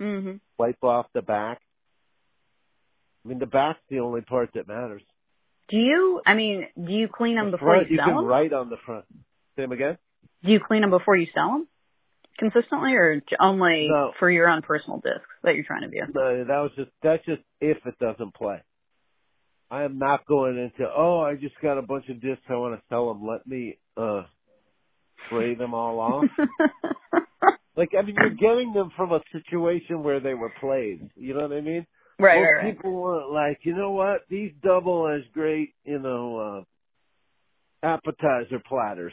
[0.00, 0.40] Mhm.
[0.58, 1.60] wipe off the back.
[3.24, 5.02] I mean, the back's the only part that matters.
[5.68, 6.20] Do you?
[6.24, 8.24] I mean, do you clean them The before you you sell can them?
[8.26, 9.04] write on the front.
[9.56, 9.98] Say 'em again?
[10.44, 11.68] Do you clean them before you sell them
[12.38, 14.12] consistently, or only No.
[14.18, 16.04] for your own personal discs that you're trying to view?
[16.14, 18.60] No, that was just that's just if it doesn't play.
[19.70, 22.78] I am not going into oh I just got a bunch of discs I want
[22.78, 23.26] to sell them.
[23.26, 24.22] Let me uh
[25.26, 26.26] spray them all off.
[27.76, 31.10] like I mean, you're getting them from a situation where they were played.
[31.16, 31.86] You know what I mean?
[32.18, 32.76] Right, Most right, right.
[32.76, 34.22] people want like, you know what?
[34.28, 36.64] These double as great, you know,
[37.82, 39.12] uh appetizer platters.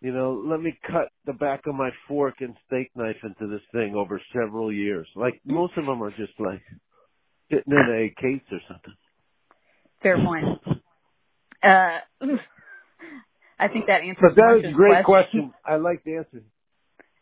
[0.00, 3.60] You know, let me cut the back of my fork and steak knife into this
[3.72, 5.06] thing over several years.
[5.14, 6.62] Like most of them are just like
[7.50, 8.94] sitting in a case or something.
[10.02, 10.80] Fair point.
[11.62, 11.98] Uh,
[13.58, 15.52] I think that answers But that was a great question.
[15.66, 16.42] I like the answer.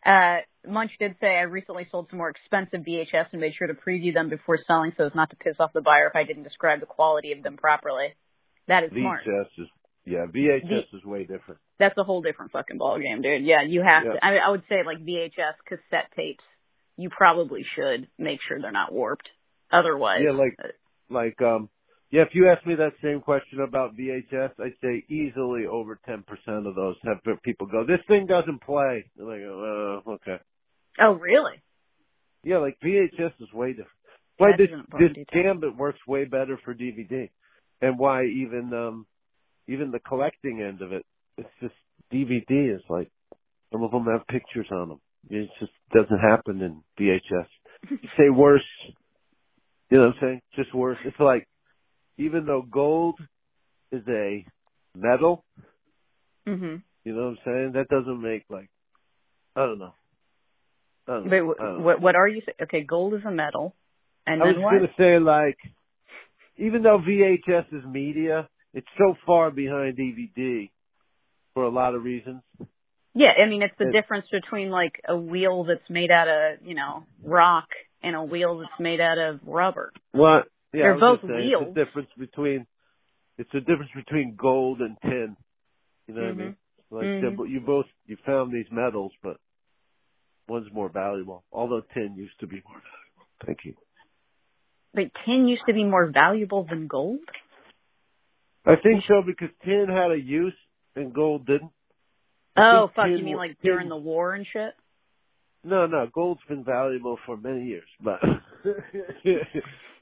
[0.05, 3.73] Uh, Munch did say I recently sold some more expensive VHS and made sure to
[3.73, 6.43] preview them before selling so as not to piss off the buyer if I didn't
[6.43, 8.13] describe the quality of them properly.
[8.67, 9.21] That is smart.
[9.25, 9.67] VHS is
[10.05, 11.59] yeah, VHS is way different.
[11.77, 13.45] That's a whole different fucking ballgame, dude.
[13.45, 14.13] Yeah, you have Yeah.
[14.13, 14.25] to.
[14.25, 16.43] I, mean, I would say like VHS cassette tapes.
[16.97, 19.29] You probably should make sure they're not warped.
[19.71, 20.57] Otherwise, Yeah, like
[21.09, 21.69] like um
[22.11, 26.23] yeah, if you ask me that same question about VHS, I'd say easily over ten
[26.23, 29.05] percent of those have people go, This thing doesn't play.
[29.15, 30.43] They're like, uh, okay.
[31.01, 31.61] oh really?
[32.43, 33.89] Yeah, like VHS is way different.
[34.37, 37.29] Why this this gambit works way better for DVD.
[37.81, 39.05] And why even um
[39.67, 41.05] even the collecting end of it,
[41.37, 41.75] it's just
[42.11, 43.11] DVD is like
[43.71, 45.01] some of them have pictures on them.
[45.29, 47.47] It just doesn't happen in VHS.
[48.17, 48.63] Say worse,
[49.91, 50.41] you know what I'm saying?
[50.55, 50.97] Just worse.
[51.05, 51.47] It's like
[52.19, 53.19] even though gold
[53.91, 54.45] is a
[54.95, 55.43] metal,
[56.47, 56.83] Mhm.
[57.03, 57.71] you know what I'm saying?
[57.73, 58.69] That doesn't make like
[59.55, 59.93] I don't know.
[61.07, 61.29] I don't.
[61.29, 62.57] Wait, what, what are you saying?
[62.61, 63.75] Okay, gold is a metal,
[64.27, 65.57] and I was gonna say like,
[66.57, 70.69] even though VHS is media, it's so far behind DVD
[71.55, 72.41] for a lot of reasons.
[73.15, 76.61] Yeah, I mean it's the It- difference between like a wheel that's made out of
[76.65, 77.67] you know rock
[78.03, 79.91] and a wheel that's made out of rubber.
[80.11, 80.47] What?
[80.73, 81.63] Yeah, They're both say, wheels.
[81.67, 82.67] It's the difference between
[83.37, 85.37] it's the difference between gold and tin.
[86.07, 86.55] You know what I mean?
[86.91, 87.21] Like Mhm.
[87.21, 89.37] they're you both you found these metals, but
[90.47, 91.43] one's more valuable.
[91.51, 93.27] Although tin used to be more valuable.
[93.45, 93.75] Thank you.
[94.93, 97.21] But tin used to be more valuable than gold.
[98.65, 100.57] I think so because tin had a use
[100.95, 101.71] and gold didn't.
[102.55, 103.07] I Oh fuck!
[103.09, 104.75] You mean like tin- during the war and shit?
[105.63, 108.19] No, no, gold's been valuable for many years, but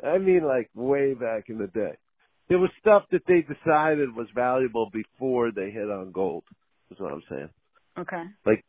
[0.03, 1.97] I mean like way back in the day.
[2.49, 6.43] There was stuff that they decided was valuable before they hit on gold.
[6.91, 7.49] Is what I'm saying.
[7.99, 8.23] Okay.
[8.45, 8.63] Like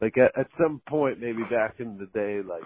[0.00, 2.64] like at, at some point, maybe back in the day, like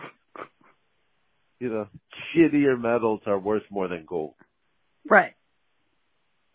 [1.61, 1.87] you know,
[2.35, 4.35] shittier metals are worth more than gold.
[5.09, 5.33] Right.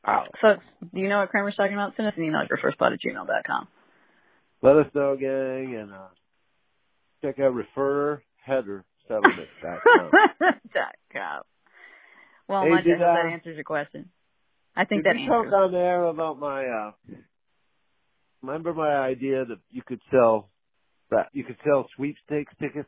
[0.05, 0.25] Wow.
[0.41, 0.55] So,
[0.93, 1.93] do you know what Kramer's talking about?
[1.95, 3.67] Send us an email at yourfirstbot at gmail.com.
[4.63, 6.07] Let us know, gang, and uh,
[7.21, 10.11] check out refer header settlement.com.
[10.73, 11.41] Dot com.
[12.47, 14.09] Well, Hey, I did, hope that uh, answers your question.
[14.75, 16.91] I think Did that you talk on there about my uh
[18.41, 20.49] remember my idea that you could sell
[21.11, 22.87] that you could sell sweepstakes tickets?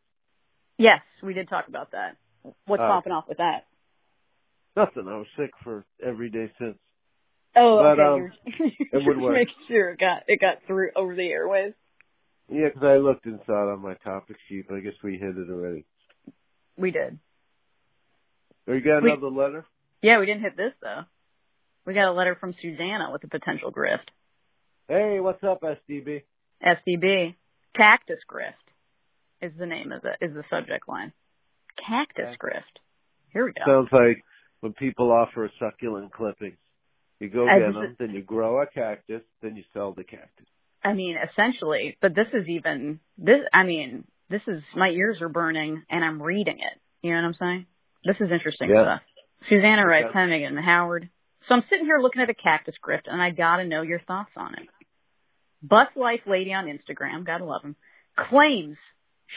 [0.78, 2.18] Yes, we did talk about that.
[2.66, 3.66] What's Oh, popping off with that?
[4.76, 5.08] Nothing.
[5.08, 6.78] I was sick for every day since.
[7.56, 8.02] Oh, But, okay.
[8.02, 8.32] um,
[8.92, 9.34] it would work.
[9.34, 11.76] making sure it got it got through over the airwaves.
[12.50, 15.18] Yeah, 'cause I looked and saw it on my topic sheet, but I guess we
[15.18, 15.86] hit it already.
[16.78, 17.20] We did.
[18.68, 19.66] Or you got We- another letter?
[20.02, 21.04] Yeah, we didn't hit this though.
[21.86, 24.08] We got a letter from Susanna with a potential grift.
[24.88, 26.24] Hey, what's up, SDB?
[26.62, 27.36] SDB.
[27.76, 28.54] Cactus grift
[29.42, 31.12] is the name of the is the subject line.
[31.88, 32.80] Cactus grift.
[33.32, 33.64] Here we go.
[33.66, 34.24] Sounds like
[34.62, 36.58] when people offer succulent clippings.
[37.20, 40.46] You go As get them, then you grow a cactus, then you sell the cactus.
[40.84, 43.40] I mean, essentially, but this is even this.
[43.54, 46.80] I mean, this is my ears are burning, and I'm reading it.
[47.02, 47.66] You know what I'm saying?
[48.04, 48.84] This is interesting Yeah.
[48.84, 49.02] stuff.
[49.48, 50.14] Susanna writes, Okay.
[50.20, 51.10] "Hi Megan and Howard.
[51.48, 54.32] So I'm sitting here looking at a cactus grift, and I gotta know your thoughts
[54.36, 54.68] on it.
[55.62, 57.76] Bus Life Lady on Instagram, gotta love him,
[58.18, 58.78] claims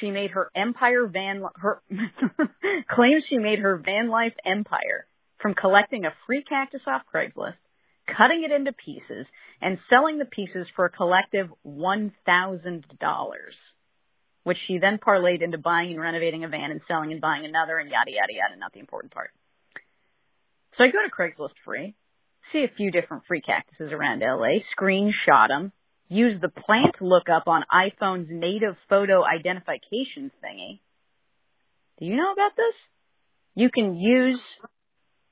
[0.01, 1.83] she made her empire van her
[2.89, 5.07] claims she made her van life empire
[5.39, 7.57] from collecting a free cactus off Craigslist,
[8.17, 9.27] cutting it into pieces,
[9.61, 13.57] and selling the pieces for a collective one thousand dollars,
[14.47, 17.79] which she then parlayed into buying and renovating a van and selling and buying another
[17.79, 18.57] and yada yada yada.
[18.57, 19.31] Not the important part.
[20.79, 21.97] So I go to Craigslist free,
[22.53, 25.73] see a few different free cactuses around LA, screenshot them,
[26.09, 30.79] use the plant lookup on iPhone's native photo identification thingy.
[31.99, 32.75] Do you know about this?
[33.57, 34.39] You can use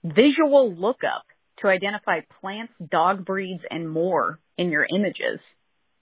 [0.03, 1.23] visual lookup
[1.61, 5.39] to identify plants, dog breeds, and more in your images.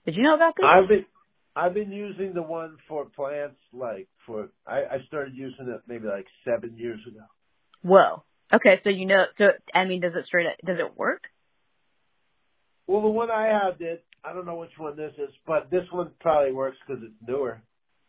[0.07, 0.65] Did you know about this?
[0.65, 1.05] I've been
[1.55, 6.07] I've been using the one for plants like for I, I started using it maybe
[6.07, 7.25] like seven years ago.
[7.83, 8.23] Whoa.
[8.53, 10.47] Okay, so you know, so I mean, does it straight?
[10.65, 11.23] Does it work?
[12.87, 13.99] Well, the one I have did.
[14.23, 17.61] I don't know which one this is, but this one probably works because it's newer.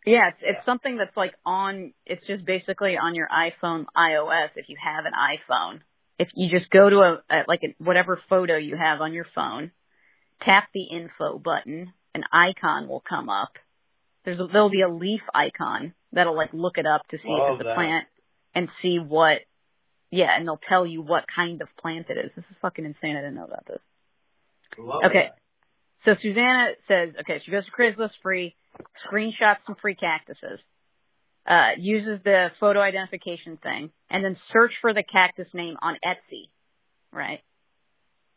[0.07, 1.93] Yeah, it's it's something that's like on.
[2.07, 4.51] It's just basically on your iPhone iOS.
[4.57, 5.81] If you have an iPhone,
[6.19, 9.27] if you just go to a, a like a, whatever photo you have on your
[9.35, 9.71] phone,
[10.45, 13.53] tap the info button, an icon will come up.
[14.25, 17.51] There's a, there'll be a leaf icon that'll like look it up to see if
[17.51, 18.07] Love it's a plant
[18.55, 19.39] and see what.
[20.11, 22.31] Yeah, and they'll tell you what kind of plant it is.
[22.37, 23.17] This is fucking insane.
[23.17, 23.81] I didn't know about this.
[24.79, 25.31] Love Okay.
[25.31, 25.39] that.
[26.05, 28.55] So Susanna says, okay, she goes to Craigslist free,
[29.11, 30.61] screenshots some free cactuses,
[31.49, 36.51] uh, uses the photo identification thing, and then search for the cactus name on Etsy,
[37.13, 37.41] right?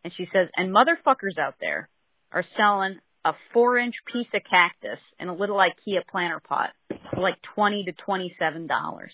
[0.03, 1.89] And she says, and motherfuckers out there
[2.31, 7.21] are selling a four inch piece of cactus in a little IKEA planter pot for
[7.21, 9.11] like twenty to twenty seven dollars.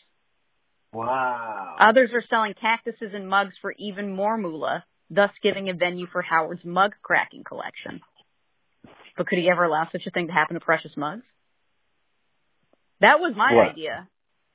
[0.91, 1.75] Wow.
[1.79, 6.21] Others are selling cactuses and mugs for even more moolah, thus giving a venue for
[6.21, 8.01] Howard's mug cracking collection.
[9.17, 11.23] But could he ever allow such a thing to happen to precious mugs?
[13.01, 13.71] That was my What?
[13.71, 14.07] idea.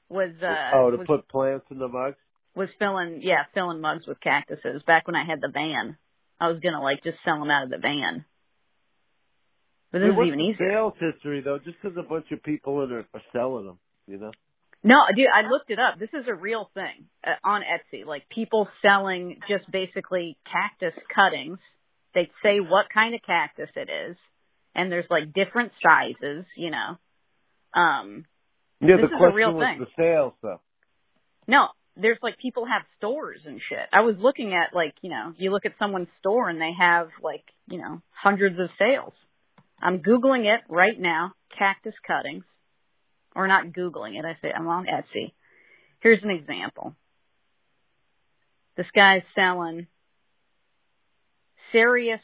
[0.09, 2.17] Was uh oh, to was, put plants in the mugs.
[2.55, 5.97] was filling yeah filling mugs with cactuses back when I had the van.
[6.41, 8.25] I was gonna like just sell them out of the van.
[9.93, 10.71] But this Hey, is even easier.
[10.71, 14.19] Sales history though, just because a bunch of people in are, are selling them, you
[14.19, 14.33] know.
[14.85, 15.99] No, dude, I looked it up.
[15.99, 18.07] This is a real thing uh, on Etsy.
[18.07, 21.59] Like people selling just basically cactus cuttings.
[22.15, 24.17] They say what kind of cactus it is,
[24.75, 26.97] and there's like different sizes, you know.
[27.81, 28.25] Um,
[28.81, 29.81] Yeah, This the is a real was thing.
[29.81, 30.61] the sales though.
[31.49, 33.87] no, there's like people have stores and shit.
[33.93, 37.09] I was looking at like, you know, you look at someone's store and they have
[37.23, 39.13] like, you know, hundreds of sales.
[39.81, 42.45] I'm Googling it right now, cactus cuttings.
[43.35, 45.33] Or not Googling it, I say I'm on Etsy.
[46.01, 46.95] Here's an example.
[48.77, 49.87] This guy's selling
[51.73, 52.21] Cereus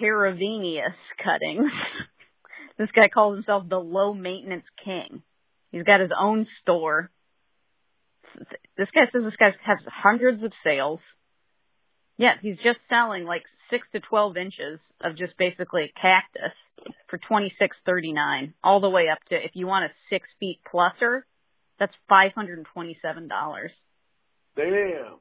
[0.00, 1.70] peruvianus cuttings.
[2.78, 5.22] this guy calls himself the low maintenance king.
[5.70, 7.10] He's got his own store.
[8.76, 11.00] This guy says this guy has hundreds of sales.
[12.16, 16.54] Yeah, he's just selling like six to twelve inches of just basically a cactus
[17.08, 20.28] for twenty six thirty nine, all the way up to if you want a six
[20.38, 21.22] feet pluser,
[21.80, 23.72] that's five hundred and twenty seven dollars.
[24.56, 25.18] Damn.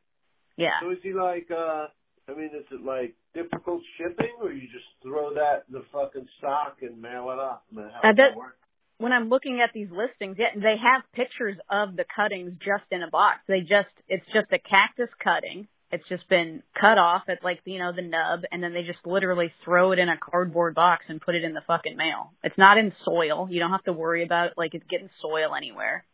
[0.57, 0.77] Yeah.
[0.81, 1.49] So is he like?
[1.49, 1.87] uh
[2.29, 6.27] I mean, is it like difficult shipping, or you just throw that in the fucking
[6.37, 7.63] stock and mail it up?
[7.71, 8.57] I mean, how I does bet- that work?
[9.01, 13.01] when I'm looking at these listings, yeah, they have pictures of the cuttings just in
[13.01, 13.39] a box.
[13.47, 15.67] They just, it's just a cactus cutting.
[15.91, 19.05] It's just been cut off at like, you know, the nub and then they just
[19.05, 22.31] literally throw it in a cardboard box and put it in the fucking mail.
[22.43, 23.47] It's not in soil.
[23.51, 26.05] You don't have to worry about like it's getting soil anywhere.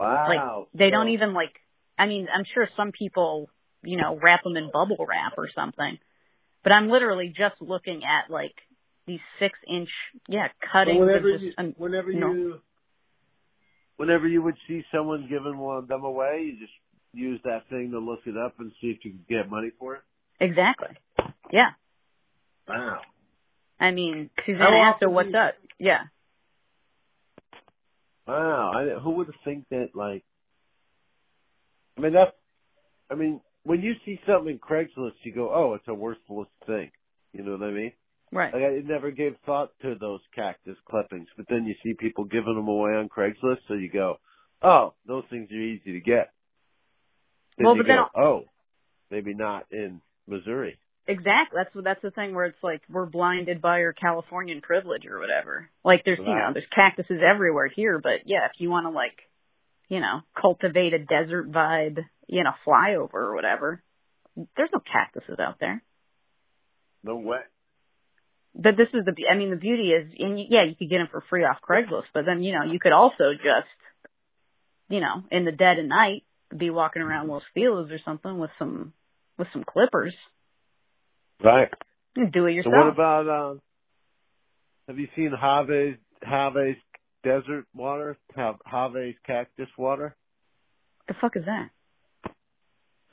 [0.00, 0.26] Wow.
[0.28, 1.52] Like they So- don't even like,
[1.98, 3.48] I mean, I'm sure some people,
[3.82, 5.98] you know, wrap them in bubble wrap or something.
[6.64, 8.54] But I'm literally just looking at like
[9.06, 9.88] these six inch,
[10.28, 10.98] yeah, cuttings.
[10.98, 12.32] whenever just, you, um, whenever no.
[12.32, 12.60] you,
[13.96, 16.72] whenever you would see someone giving one of them away, you just
[17.12, 19.96] use that thing to look it up and see if you can get money for
[19.96, 20.02] it.
[20.40, 20.88] Exactly.
[21.52, 21.70] Yeah.
[22.68, 23.00] Wow.
[23.80, 25.54] I mean, Suzanne asked her what's you- up.
[25.78, 26.02] Yeah.
[28.26, 29.88] Wow, I, who would think that?
[29.94, 30.22] Like,
[31.96, 32.32] I mean, that's.
[33.10, 36.90] I mean, when you see something in Craigslist, you go, "Oh, it's a worthless thing."
[37.32, 37.92] You know what I mean?
[38.30, 38.52] Right.
[38.52, 42.54] Like I never gave thought to those cactus clippings, but then you see people giving
[42.54, 44.18] them away on Craigslist, so you go,
[44.60, 46.30] "Oh, those things are easy to get."
[47.58, 48.44] Then Well, but then go, "Oh,
[49.10, 50.78] maybe not in Missouri."
[51.08, 51.58] Exactly.
[51.62, 55.68] That's that's the thing where it's like we're blinded by our Californian privilege or whatever.
[55.82, 59.16] Like there's you know there's cactuses everywhere here, but yeah, if you want to like,
[59.88, 63.82] you know, cultivate a desert vibe, you know, flyover or whatever,
[64.56, 65.82] there's no cactuses out there.
[67.02, 67.40] No way.
[68.54, 71.08] But this is the I mean the beauty is, and yeah, you could get them
[71.10, 73.78] for free off Craigslist, but then you know you could also just,
[74.90, 76.24] you know, in the dead of night,
[76.56, 78.92] be walking around Los Feliz or something with some
[79.38, 80.14] with some clippers.
[81.42, 81.68] Right.
[82.14, 82.74] Do it So yourself.
[82.74, 83.60] what about um?
[84.88, 86.78] Have you seen Jave's Jave's
[87.22, 88.16] desert water?
[88.34, 90.16] Have Jave's cactus water?
[91.06, 91.70] the fuck is that?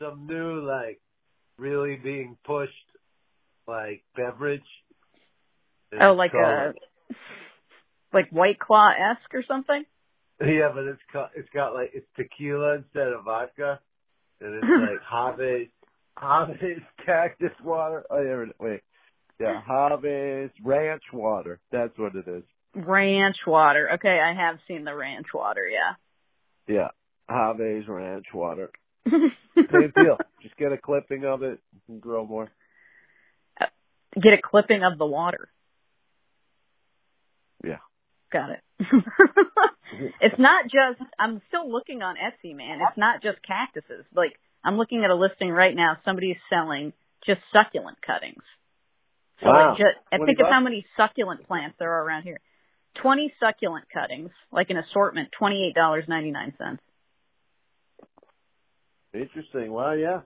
[0.01, 0.99] Some new like
[1.57, 2.71] really being pushed
[3.67, 4.63] like beverage.
[5.91, 6.75] And Oh, like called-
[7.11, 7.15] a
[8.13, 9.83] like White Claw esque or something.
[10.41, 13.79] Yeah, but it's got it's got like it's tequila instead of vodka,
[14.41, 14.65] and it's
[15.11, 15.71] like Jave's
[16.59, 18.03] Jave's cactus water.
[18.09, 18.81] Oh yeah, wait,
[19.39, 21.59] yeah, Jave's ranch water.
[21.71, 22.43] That's what it is.
[22.75, 23.91] Ranch water.
[23.95, 25.65] Okay, I have seen the ranch water.
[25.67, 26.89] Yeah, Yeah,
[27.29, 28.71] Jave's ranch water.
[29.09, 29.31] Same
[29.95, 30.17] deal.
[30.41, 32.49] Just get a clipping of it and grow more.
[33.59, 33.67] Uh,
[34.15, 35.49] get a clipping of the water.
[37.63, 37.77] Yeah.
[38.31, 38.59] Got it.
[38.81, 40.05] Mm-hmm.
[40.21, 41.01] it's not just.
[41.19, 42.79] I'm still looking on Etsy, man.
[42.81, 44.05] It's not just cactuses.
[44.15, 45.97] Like I'm looking at a listing right now.
[46.03, 46.93] Somebody's selling
[47.25, 48.43] just succulent cuttings.
[49.41, 49.69] So Wow.
[49.69, 52.39] like just, 20 think of how many succulent plants there are around here.
[53.01, 56.81] Twenty succulent cuttings, like an assortment, twenty eight dollars ninety nine cents.
[59.13, 59.71] Interesting.
[59.71, 60.21] Well, yeah.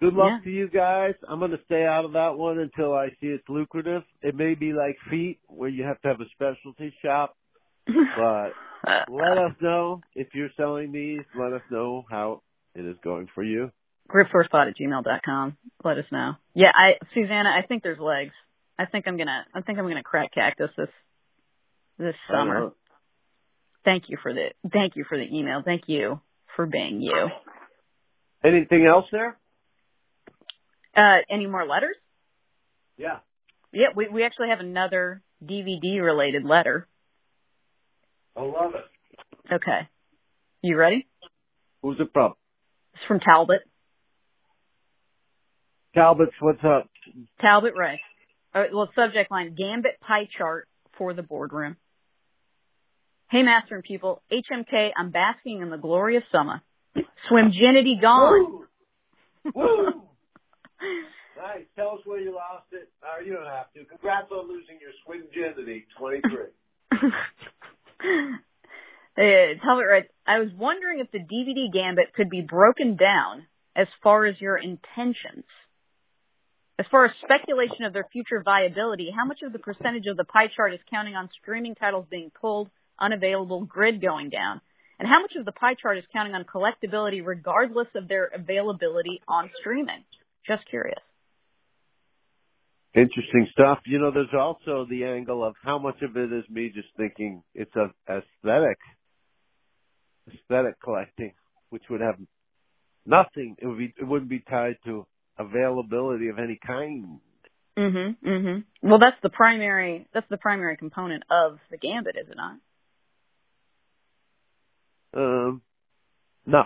[0.00, 0.44] Good luck Yeah.
[0.44, 1.14] to you guys.
[1.26, 4.02] I'm going to stay out of that one until I see it's lucrative.
[4.22, 7.34] It may be like feet, where you have to have a specialty shop,
[7.86, 8.50] but
[9.08, 11.22] let us know if you're selling these.
[11.34, 12.42] Let us know how
[12.74, 13.70] it is going for you.
[14.10, 15.56] grifthorsepod at gmail dot com.
[15.82, 16.32] Let us know.
[16.54, 18.32] Yeah, I Susanna, I think there's legs.
[18.78, 20.88] I think I'm gonna I think I'm gonna crack cactus this
[21.98, 22.72] this summer.
[23.86, 25.62] Thank you for the thank you for the email.
[25.64, 26.20] Thank you
[26.54, 27.28] for being you.
[28.44, 29.38] Anything else there?
[30.96, 31.96] Uh any more letters?
[32.96, 33.18] Yeah.
[33.72, 36.88] Yeah, we we actually have another DVD related letter.
[38.36, 39.54] I love it.
[39.54, 39.88] Okay.
[40.62, 41.06] You ready?
[41.82, 42.34] Who's it from?
[42.94, 43.60] It's from Talbot.
[45.94, 46.88] Talbot's, what's up?
[47.40, 48.00] Talbot Ray.
[48.54, 50.68] Well, subject line, Gambit pie chart
[50.98, 51.76] for the boardroom.
[53.30, 56.62] Hey, master and pupil, HMK, I'm basking in the glorious summer.
[57.30, 58.64] Swimginity gone.
[59.44, 59.54] Woo!
[59.54, 60.02] Woo!
[61.36, 61.64] nice.
[61.76, 62.88] Tell us where you lost it.
[63.02, 63.84] Or you don't have to.
[63.84, 66.22] Congrats on losing your swing virginity, 23.
[69.16, 73.86] uh, Talbot writes, I was wondering if the DVD Gambit could be broken down as
[74.02, 75.44] far as your intentions.
[76.78, 80.24] As far as speculation of their future viability, how much of the percentage of the
[80.24, 82.68] pie chart is counting on streaming titles being pulled,
[83.00, 84.60] unavailable, grid going down?
[84.98, 89.20] And how much of the pie chart is counting on collectability regardless of their availability
[89.28, 90.04] on streaming?
[90.48, 91.00] Just curious.
[92.94, 93.80] Interesting stuff.
[93.86, 97.42] You know, there's also the angle of how much of it is me just thinking
[97.54, 98.78] it's a aesthetic,
[100.28, 101.34] aesthetic collecting,
[101.70, 102.16] which would have
[103.06, 103.56] nothing.
[103.60, 105.06] It would be, it wouldn't be tied to
[105.38, 107.20] availability of any kind.
[107.76, 108.16] Mhm.
[108.18, 108.64] Mhm.
[108.82, 112.58] Well, that's the primary that's the primary component of the gambit, is it not?
[115.14, 115.62] Um,
[116.46, 116.64] no.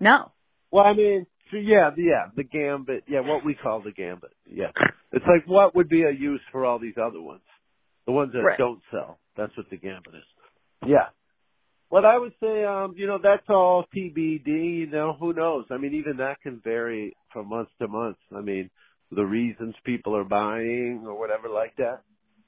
[0.00, 0.32] No.
[0.70, 4.32] Well, I mean, so yeah, the, yeah, the gambit, yeah, what we call the gambit,
[4.50, 4.72] yeah.
[5.12, 7.42] It's like what would be a use for all these other ones,
[8.06, 8.58] the ones that Right.
[8.58, 9.18] don't sell.
[9.36, 10.24] That's what the gambit is.
[10.86, 11.08] Yeah.
[11.90, 14.46] What I would say, um, you know, that's all TBD.
[14.46, 15.66] You know, who knows?
[15.70, 18.16] I mean, even that can vary from month to month.
[18.34, 18.70] I mean,
[19.10, 22.00] the reasons people are buying or whatever like that.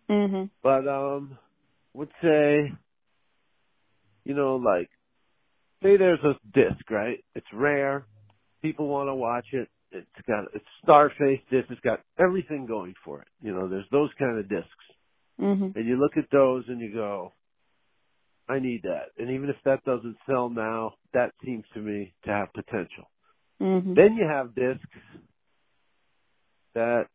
[0.09, 0.49] Mhm.
[0.63, 1.37] But um,
[1.93, 2.73] would say,
[4.25, 4.89] you know, like,
[5.83, 7.23] say there's a disc, right?
[7.35, 8.07] It's rare.
[8.65, 9.69] People want to watch it.
[9.93, 11.67] It's got it's Starface disc.
[11.69, 13.29] It's got everything going for it.
[13.43, 14.87] You know, there's those kind of discs,
[15.39, 15.77] Mhm.
[15.77, 17.35] and you look at those and you go,
[18.49, 19.11] I need that.
[19.19, 23.11] And even if that doesn't sell now, that seems to me to have potential.
[23.61, 23.95] Mhm.
[23.97, 24.99] Then you have discs
[26.73, 27.11] that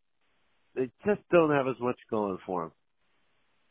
[0.75, 2.71] they just don't have as much going for them.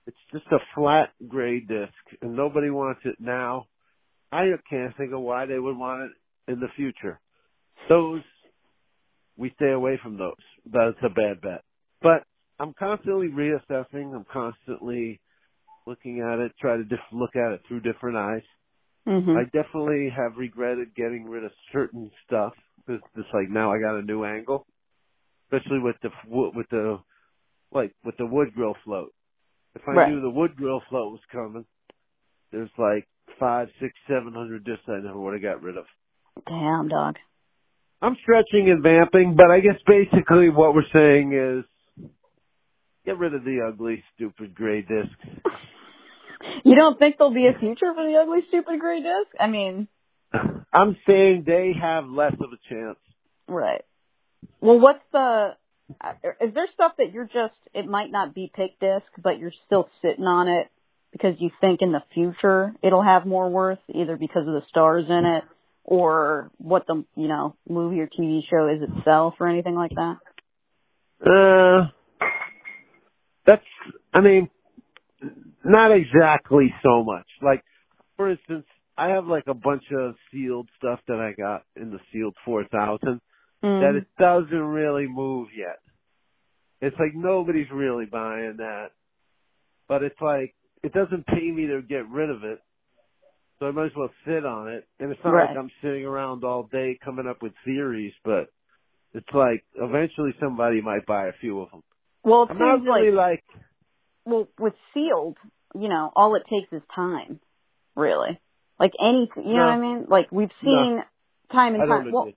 [0.09, 3.69] It's just a flat gray disc, and nobody wants it now.
[4.33, 6.13] I can't think of why they would want it
[6.53, 7.21] in the future.
[7.89, 8.23] Those
[9.37, 10.35] we stay away from those.
[10.67, 11.63] That's a bad bet.
[12.03, 12.25] But
[12.59, 14.15] I'm constantly reassessing.
[14.15, 15.21] I'm constantly
[15.87, 18.43] looking at it, try to diff- look at it through different eyes.
[19.07, 19.37] Mhm.
[19.37, 23.97] I definitely have regretted getting rid of certain stuff because it's like now I got
[23.97, 24.67] a new angle,
[25.45, 27.01] especially with the with the
[27.73, 29.15] like with the Woodgrill float.
[29.75, 30.09] If I Right.
[30.11, 31.67] knew the Woodgrill float was coming,
[32.51, 33.09] there's like
[33.39, 35.87] five, six, seven hundred discs I never would have got rid of.
[36.47, 37.19] Damn, dog.
[38.01, 42.07] I'm stretching and vamping, but I guess basically what we're saying is
[43.05, 45.53] get rid of the ugly, stupid gray discs.
[46.65, 49.35] You don't think there'll be a future for the ugly, stupid gray disc?
[49.41, 49.89] I mean,
[50.73, 52.99] I'm saying they have less of a chance.
[53.49, 53.85] right.
[54.61, 55.57] Well, what's the?
[56.41, 57.59] Is there stuff that you're just?
[57.75, 60.69] It might not be pick disc, but you're still sitting on it
[61.11, 65.07] because you think in the future it'll have more worth, either because of the stars
[65.09, 65.45] in it
[65.91, 70.19] or what the you know movie or TV show is itself or anything like that.
[71.25, 71.89] Uh,
[73.47, 73.65] that's,
[74.13, 74.51] I mean,
[75.65, 77.27] not exactly so much.
[77.43, 77.65] Like,
[78.19, 78.67] for instance,
[78.99, 83.21] I have like a bunch of sealed stuff that I got in the sealed 4000
[83.61, 83.81] Mm.
[83.81, 85.81] that it doesn't really move yet.
[86.81, 88.91] It's like nobody's really buying that.
[89.89, 92.61] But it's like, it doesn't pay me to get rid of it.
[93.59, 94.87] So I might as well sit on it.
[95.01, 95.49] And it's not Right.
[95.49, 98.49] like I'm sitting around all day coming up with theories, but
[99.13, 101.83] it's like eventually somebody might buy a few of them.
[102.25, 103.65] well, it I'm not really like like,
[104.25, 105.39] well with sealed,
[105.75, 107.41] you know, all it takes is time,
[107.97, 108.41] really.
[108.79, 110.07] Like any, you know what I mean?
[110.09, 111.03] Like we've seen
[111.51, 112.13] time and time.
[112.13, 112.33] Well,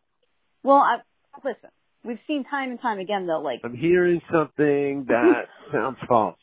[0.64, 0.98] well, I,
[1.44, 1.70] listen,
[2.04, 3.42] we've seen time and time again though.
[3.42, 6.38] Like, I'm hearing something that sounds false.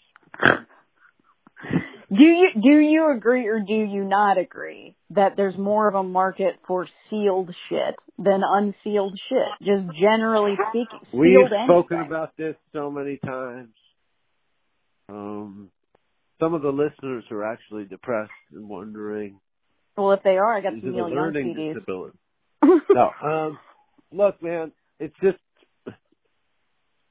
[2.10, 6.02] Do you do you agree or do you not agree that there's more of a
[6.02, 9.66] market for sealed shit than unsealed shit?
[9.66, 13.74] Just generally speaking, We've spoken about this so many times.
[15.08, 15.70] Um,
[16.40, 19.40] some of the listeners are actually depressed and wondering,
[19.96, 21.74] Well, if they are, I got some Neil Young CDs.
[21.74, 22.18] disability?
[22.90, 23.10] No.
[23.22, 23.58] Um,
[24.12, 25.38] look, man, it's just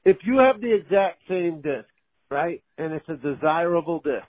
[0.04, 1.88] if you have the exact same disc,
[2.30, 4.26] right, and it's a desirable disc,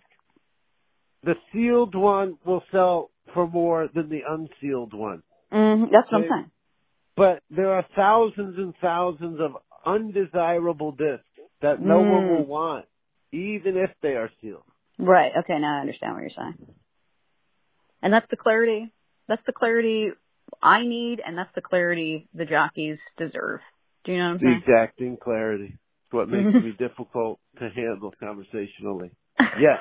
[1.24, 5.24] the sealed one will sell for more than the unsealed one.
[5.52, 6.52] hmm that's what I'm saying.
[7.18, 11.26] But there are thousands and thousands of undesirable discs
[11.62, 12.30] that no one Mm.
[12.30, 12.86] will want,
[13.32, 14.64] even if they are sealed.
[14.98, 15.32] Right.
[15.38, 15.60] Okay.
[15.60, 16.76] Now I understand what you're saying.
[18.02, 18.92] And that's the clarity.
[19.28, 20.12] That's the clarity
[20.62, 23.60] I need, and that's the clarity the jockeys deserve.
[24.04, 24.64] Do you know what I'm The saying?
[24.68, 25.74] exacting clarity.
[26.06, 29.12] It's what makes me difficult to handle conversationally.
[29.60, 29.80] Yes,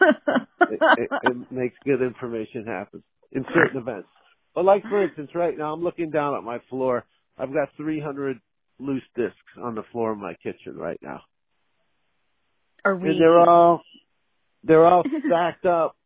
[0.00, 4.08] it, it, it makes good information happen in certain events.
[4.54, 7.04] But like for instance, right now I'm looking down at my floor.
[7.38, 8.38] I've got 300
[8.80, 11.20] loose discs on the floor of my kitchen right now,
[12.84, 13.10] Are we?
[13.10, 13.82] and they're all
[14.64, 15.96] they're all stacked up.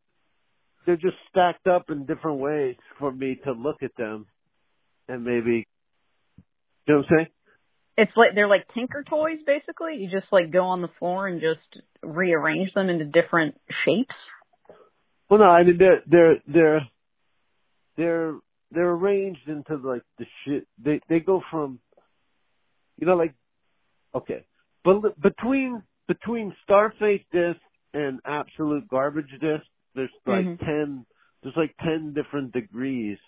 [0.84, 4.26] They're just stacked up in different ways for me to look at them
[5.08, 5.66] and maybe.
[6.86, 7.26] You know what I'm saying?
[7.96, 9.96] It's like they're like Tinker Toys, basically.
[9.96, 14.14] You just like go on the floor and just rearrange them into different shapes.
[15.28, 16.80] Well, no, I mean they're they're they're
[17.96, 18.34] they're
[18.70, 20.66] they're arranged into like the shit.
[20.82, 21.80] They they go from,
[22.98, 23.34] you know, like
[24.14, 24.44] okay,
[24.84, 27.60] but between between Starface disc
[27.94, 29.64] and absolute garbage disc,
[29.94, 30.58] there's like Mhm.
[30.58, 31.06] ten.
[31.42, 33.18] There's like ten different degrees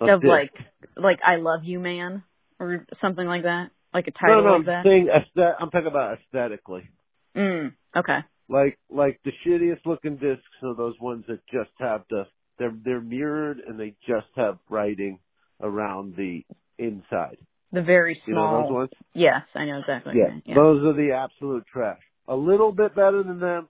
[0.00, 0.52] of, Of like,
[0.96, 2.24] like I love you, man,
[2.64, 3.70] or something like that.
[3.92, 4.84] Like a no, title no, like I'm that.
[4.84, 6.88] saying aesthet- I'm talking about aesthetically.
[7.36, 7.74] Mm.
[7.96, 8.18] Okay.
[8.48, 12.24] Like like the shittiest looking discs are those ones that just have the
[12.58, 15.18] they're they're mirrored and they just have writing
[15.60, 16.42] around the
[16.78, 17.38] inside.
[17.72, 18.52] The very You small.
[18.52, 18.90] know those ones?
[19.14, 20.12] Yes, I know exactly.
[20.16, 20.42] you mean.
[20.46, 20.54] Yeah.
[20.54, 22.00] Those are the absolute trash.
[22.28, 23.68] A little bit better than them,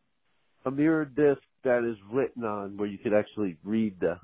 [0.66, 4.18] a mirrored disc that is written on where you could actually read the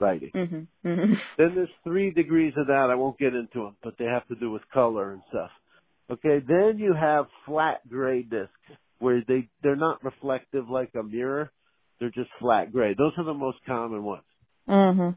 [0.00, 0.30] writing.
[0.34, 0.66] Mhm.
[0.84, 1.16] Mhm.
[1.38, 2.90] Then there's three degrees of that.
[2.90, 5.50] I won't get into them, but they have to do with color and stuff.
[6.10, 8.52] Okay, then you have flat gray discs
[8.98, 11.50] where they they're not reflective like a mirror.
[12.00, 12.94] They're just flat gray.
[12.94, 14.24] Those are the most common ones.
[14.68, 15.16] Mhm.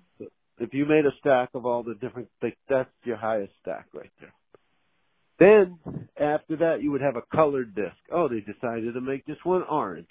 [0.60, 4.12] If you made a stack of all the different, like, that's your highest stack right
[4.22, 4.34] there.
[5.40, 5.80] Then
[6.20, 7.98] after that, you would have a colored disc.
[8.12, 10.08] Oh, they decided to make this one orange.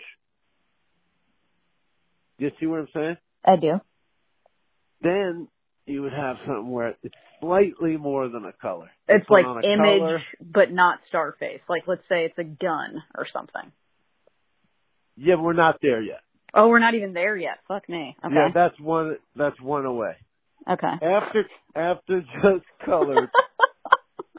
[2.39, 3.16] You see what I'm saying?
[3.45, 3.81] I do.
[5.03, 5.48] Then
[5.86, 8.90] you would have something where it's slightly more than a color.
[9.09, 10.22] It's like image, color.
[10.40, 11.61] but not Starface.
[11.68, 13.72] Like let's say it's a gun or something.
[15.16, 16.20] Yeah, we're not there yet.
[16.55, 17.59] Oh, we're not even there yet.
[17.68, 18.16] Fuck me.
[18.24, 18.34] Okay.
[18.34, 19.16] Yeah, that's one.
[19.36, 20.16] That's one away.
[20.70, 20.92] okay.
[21.03, 21.44] After
[21.74, 23.28] after just colored,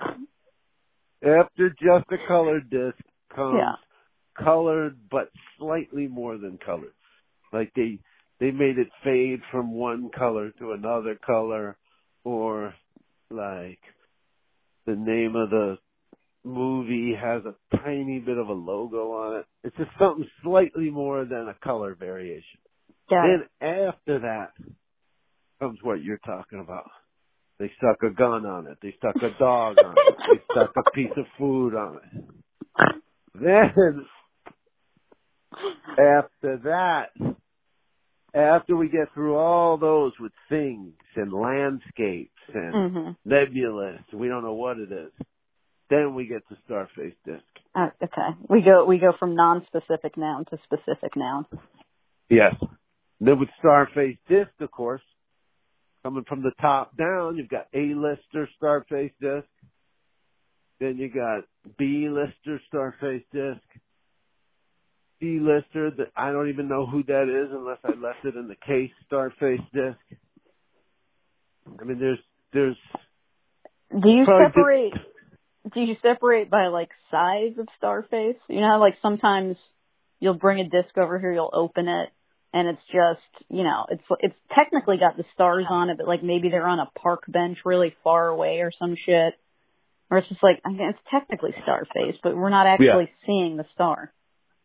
[1.23, 2.97] after just a colored disc
[3.35, 3.75] comes Yeah.
[4.43, 6.93] colored, but slightly more than colored.
[7.51, 7.99] Like they
[8.43, 11.77] they made it fade from one color to another color,
[12.25, 12.73] or
[13.31, 13.79] like
[14.85, 15.77] the name of the
[16.43, 19.45] movie has a tiny bit of a logo on it.
[19.63, 22.59] It's just something slightly more than a color variation.
[23.09, 23.47] It.
[23.61, 24.51] Then after that
[25.61, 26.91] comes what you're talking about.
[27.59, 28.77] They stuck a gun on it.
[28.81, 30.15] They stuck a dog on it.
[30.29, 32.25] They stuck a piece of food on it.
[33.35, 34.05] Then
[35.97, 37.35] after that,
[38.33, 43.17] after we get through all those with things and landscapes and Mhm.
[43.25, 45.11] nebulous, we don't know what it is.
[45.89, 47.43] Then we get to Starface Disc.
[47.75, 48.29] Uh, okay.
[48.49, 51.45] We go we go from non-specific noun to specific noun.
[52.29, 52.55] Yes.
[53.19, 55.03] Then with Starface Disc, of course,
[56.03, 59.47] coming from the top down, you've got A-lister Starface Disc.
[60.79, 61.43] Then you got
[61.77, 63.61] B-lister Starface Disc.
[65.23, 68.55] C-lister, that I don't even know who that is unless I left it in the
[68.55, 70.19] case Starface Disc.
[71.79, 72.19] I mean, there's,
[72.51, 72.75] there's,
[73.89, 74.93] Do you separate?
[75.73, 78.35] Do you separate by like size of Starface?
[78.49, 79.55] You know, like sometimes
[80.19, 82.09] you'll bring a disc over here, you'll open it,
[82.53, 86.21] and it's just, you know, it's it's technically got the stars on it, but like
[86.21, 89.35] maybe they're on a park bench really far away or some shit,
[90.11, 93.65] or it's just like I mean, it's technically Starface, but we're not actually seeing the
[93.73, 94.11] star.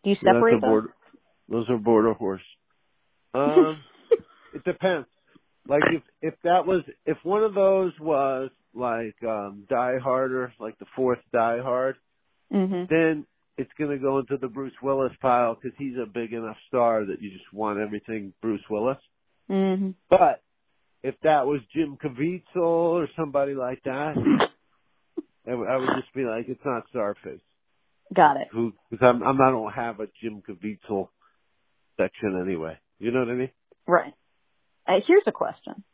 [0.04, 0.60] Do you separate them?
[0.60, 0.94] border,
[1.48, 2.42] those are border horse.
[3.34, 3.84] Um,
[4.54, 5.06] it depends.
[5.68, 10.78] Like if if that was if one of those was like um Die Harder, like
[10.78, 11.96] the fourth Die Hard,
[12.50, 12.88] Mhm.
[12.88, 13.26] then
[13.58, 17.20] it's gonna go into the Bruce Willis pile because he's a big enough star that
[17.20, 18.98] you just want everything Bruce Willis.
[19.50, 19.94] Mhm.
[20.08, 20.42] But
[21.02, 24.14] if that was Jim Caviezel or somebody like that,
[25.46, 27.42] I would I would just be like, it's not Starface.
[28.14, 28.48] Got it.
[28.52, 28.72] Who?
[28.90, 31.08] Because I'm I'm I don't have a Jim Caviezel
[31.96, 32.78] section anyway.
[32.98, 33.50] You know what I mean?
[33.86, 34.12] Right.
[34.86, 35.84] Uh, here's a question.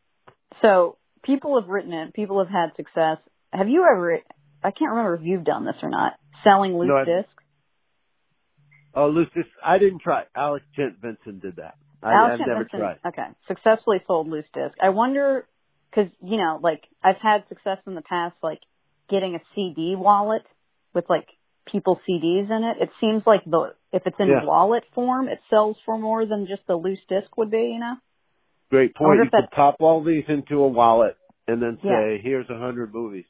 [0.61, 2.13] So people have written it.
[2.13, 3.17] People have had success.
[3.51, 4.19] Have you ever?
[4.63, 6.13] I can't remember if you've done this or not.
[6.43, 7.33] Selling loose No, discs.
[8.93, 10.23] Oh, Lucius, I didn't try.
[10.35, 11.75] Alex Gent Vincent did that.
[12.01, 12.99] I, Alex I've never tried.
[13.05, 14.75] Okay, successfully sold loose disc.
[14.81, 15.45] I wonder
[15.89, 18.59] because you know, like I've had success in the past, like
[19.09, 20.43] getting a CD wallet
[20.93, 21.27] with like
[21.71, 22.81] people CDs in it.
[22.81, 24.43] It seems like the if it's in Yeah.
[24.43, 27.71] wallet form, it sells for more than just the loose disc would be.
[27.73, 27.95] You know?
[28.69, 29.23] Great point.
[29.23, 31.99] You could pop all these into a wallet and then Yeah.
[31.99, 33.27] say, "Here's a hundred movies."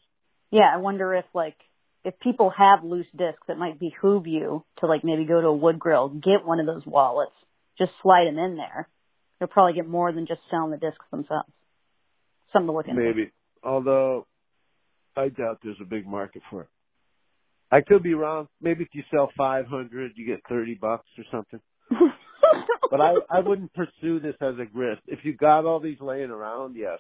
[0.52, 1.58] Yeah, I wonder if like
[2.04, 5.58] if people have loose discs, it might behoove you to like maybe go to a
[5.58, 7.36] Woodgrill, get one of those wallets,
[7.78, 8.88] just slide them in there.
[9.40, 11.52] You'll probably get more than just selling the discs themselves.
[12.54, 13.02] Something to look into.
[13.02, 13.32] Maybe.
[13.64, 14.28] Although
[15.18, 16.68] I doubt there's a big market for it.
[17.72, 18.48] I could be wrong.
[18.62, 21.60] Maybe if you sell 500, you get 30 bucks or something.
[22.90, 25.02] But I I wouldn't pursue this as a grift.
[25.08, 27.00] If you got all these laying around, yes.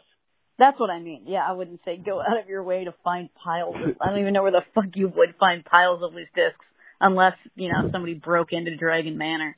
[0.57, 1.25] That's what I mean.
[1.27, 3.75] Yeah, I wouldn't say go out of your way to find piles.
[3.75, 6.65] Of, I don't even know where the fuck you would find piles of loose discs
[6.99, 9.55] unless you know somebody broke into Dragon Manor.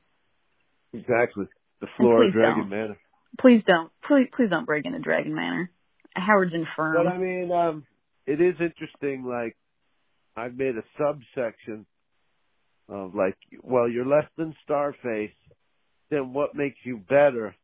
[0.94, 1.46] Exactly.
[1.82, 2.70] The floor of Dragon don't.
[2.70, 2.98] Manor.
[3.40, 5.70] Please don't, please, please don't break into Dragon Manor.
[6.16, 6.98] Howard's infirm.
[6.98, 7.86] But I mean, um,
[8.26, 9.24] it is interesting.
[9.24, 9.56] Like,
[10.38, 11.86] I've made a subsection
[12.88, 15.32] of like, well, you're less than Starface.
[16.12, 17.56] Then what makes you better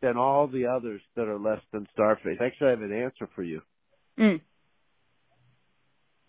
[0.00, 2.40] than all the others that are less than Starface?
[2.40, 3.60] Actually, I have an answer for you.
[4.18, 4.40] Mm.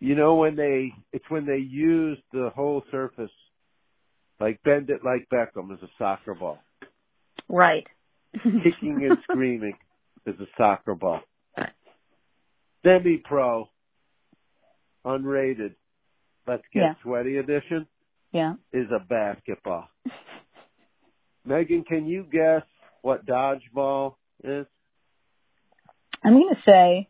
[0.02, 3.32] You know when they, it's when they use the whole surface,
[4.40, 6.60] like bend it like Beckham as a soccer ball,
[7.48, 7.86] Right.
[8.34, 9.78] kicking and screaming
[10.28, 11.22] as a soccer ball.
[12.84, 13.70] Semi-pro,
[15.06, 15.76] unrated,
[16.48, 16.94] let's get Yeah.
[17.04, 17.88] sweaty edition
[18.32, 18.54] yeah.
[18.74, 19.88] is a basketball.
[21.46, 22.64] Megan, can you guess
[23.02, 24.68] what dodgeball is?
[26.24, 27.10] I'm going to say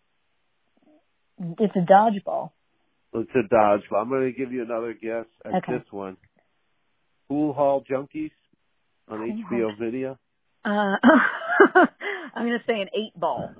[1.59, 2.51] it's a dodgeball.
[3.13, 4.01] It's a dodgeball.
[4.01, 5.73] I'm going to give you another guess at Okay.
[5.79, 6.15] this one.
[7.27, 8.31] Pool Hall Junkies
[9.09, 10.17] on HBO Video.
[10.63, 10.95] Uh,
[12.35, 13.53] I'm going to say an eight ball.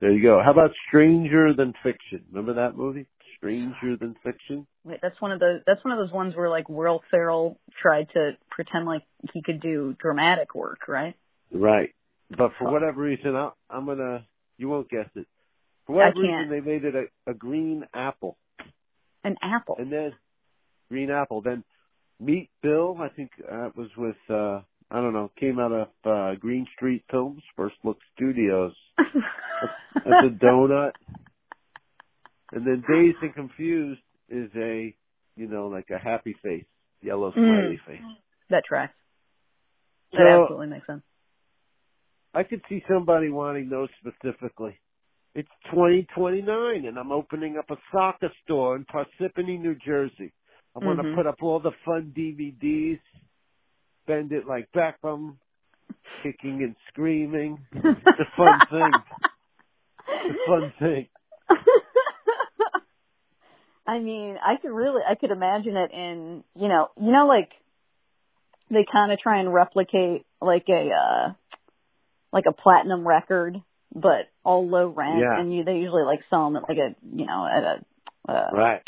[0.00, 0.40] There you go.
[0.44, 2.24] How about Stranger Than Fiction?
[2.30, 3.06] Remember that movie?
[3.46, 4.66] Stranger Than Fiction?
[4.84, 5.60] Wait, that's one of those.
[5.66, 9.60] That's one of those ones where like Will Ferrell tried to pretend like he could
[9.60, 11.14] do dramatic work, right?
[11.52, 11.90] Right.
[12.30, 14.24] But for whatever reason, I, I'm to,
[14.58, 15.26] you won't guess it.
[15.86, 16.50] For I whatever can't.
[16.50, 18.36] reason, they made it a, a green apple.
[19.22, 19.76] An apple.
[19.78, 20.12] And then,
[20.88, 21.42] green apple.
[21.42, 21.62] Then
[22.20, 22.96] Meet Bill.
[23.00, 25.30] I think that was with uh I don't know.
[25.38, 28.72] Came out of uh Green Street Films, First Look Studios.
[29.94, 30.92] That's a donut.
[32.52, 34.94] And then Dazed and Confused is a,
[35.36, 36.64] you know, like a happy face,
[37.02, 37.86] yellow smiley Mm.
[37.86, 38.02] face.
[38.48, 38.94] that tracks.
[40.12, 41.02] That So- absolutely makes sense.
[42.32, 44.78] I could see somebody wanting those specifically.
[45.34, 50.32] It's 2029 and I'm opening up a soccer store in Parsippany, New Jersey.
[50.74, 51.14] I want to Mhm.
[51.14, 53.00] put up all the fun DVDs,
[54.06, 55.38] bend it like Beckham,
[56.22, 57.66] kicking and screaming.
[57.72, 58.92] It's a fun thing.
[60.08, 61.08] It's a fun thing.
[63.86, 67.50] I mean, I could really, I could imagine it in, you know, you know, like
[68.70, 71.32] they kind of try and replicate like a, uh,
[72.32, 73.56] like a platinum record,
[73.94, 75.38] but all low rent, Yeah.
[75.40, 78.50] and you they usually like sell them at like a, you know, at a, uh,
[78.52, 78.82] Right.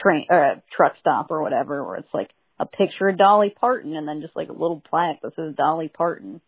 [0.00, 3.94] train or a truck stop or whatever, where it's like a picture of Dolly Parton
[3.96, 6.40] and then just like a little plaque that says Dolly Parton,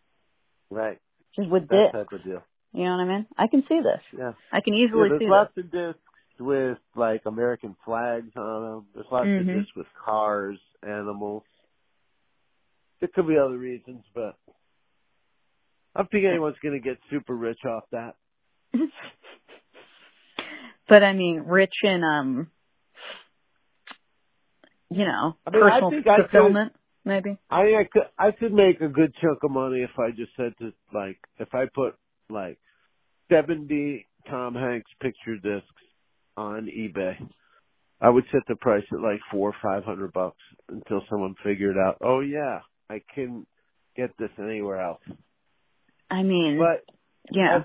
[0.71, 0.97] Right.
[1.35, 1.91] just with That this.
[1.91, 2.41] type of deal.
[2.71, 3.25] You know what I mean?
[3.37, 4.01] I can see this.
[4.17, 4.33] Yeah.
[4.51, 5.65] I can easily there's see lots this.
[5.65, 5.99] of discs
[6.39, 8.85] with like American flags on them.
[8.93, 9.39] There's lots Mhm.
[9.41, 11.43] of discs with cars, animals.
[12.99, 14.35] There could be other reasons, but
[15.95, 18.15] I don't think anyone's going to get super rich off that.
[20.87, 22.51] but I mean, rich in um,
[24.89, 26.73] you know, I mean, personal I could- fulfillment,
[27.05, 27.37] maybe.
[27.49, 30.53] I I could I could make a good chunk of money if I just said
[30.59, 31.95] to like if I put
[32.29, 32.59] like
[33.31, 35.67] seventy Tom Hanks picture discs
[36.39, 37.15] on eBay.
[38.01, 40.37] I would set the price at like four or five hundred bucks
[40.69, 42.59] until someone figured out, oh yeah,
[42.89, 43.45] I can
[43.97, 45.01] get this anywhere else.
[46.09, 46.83] I mean, But
[47.31, 47.63] yeah,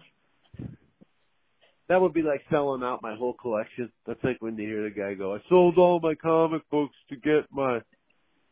[1.88, 3.92] that would be like selling out my whole collection.
[4.06, 7.16] That's like when you hear the guy go, I sold all my comic books to
[7.16, 7.80] get my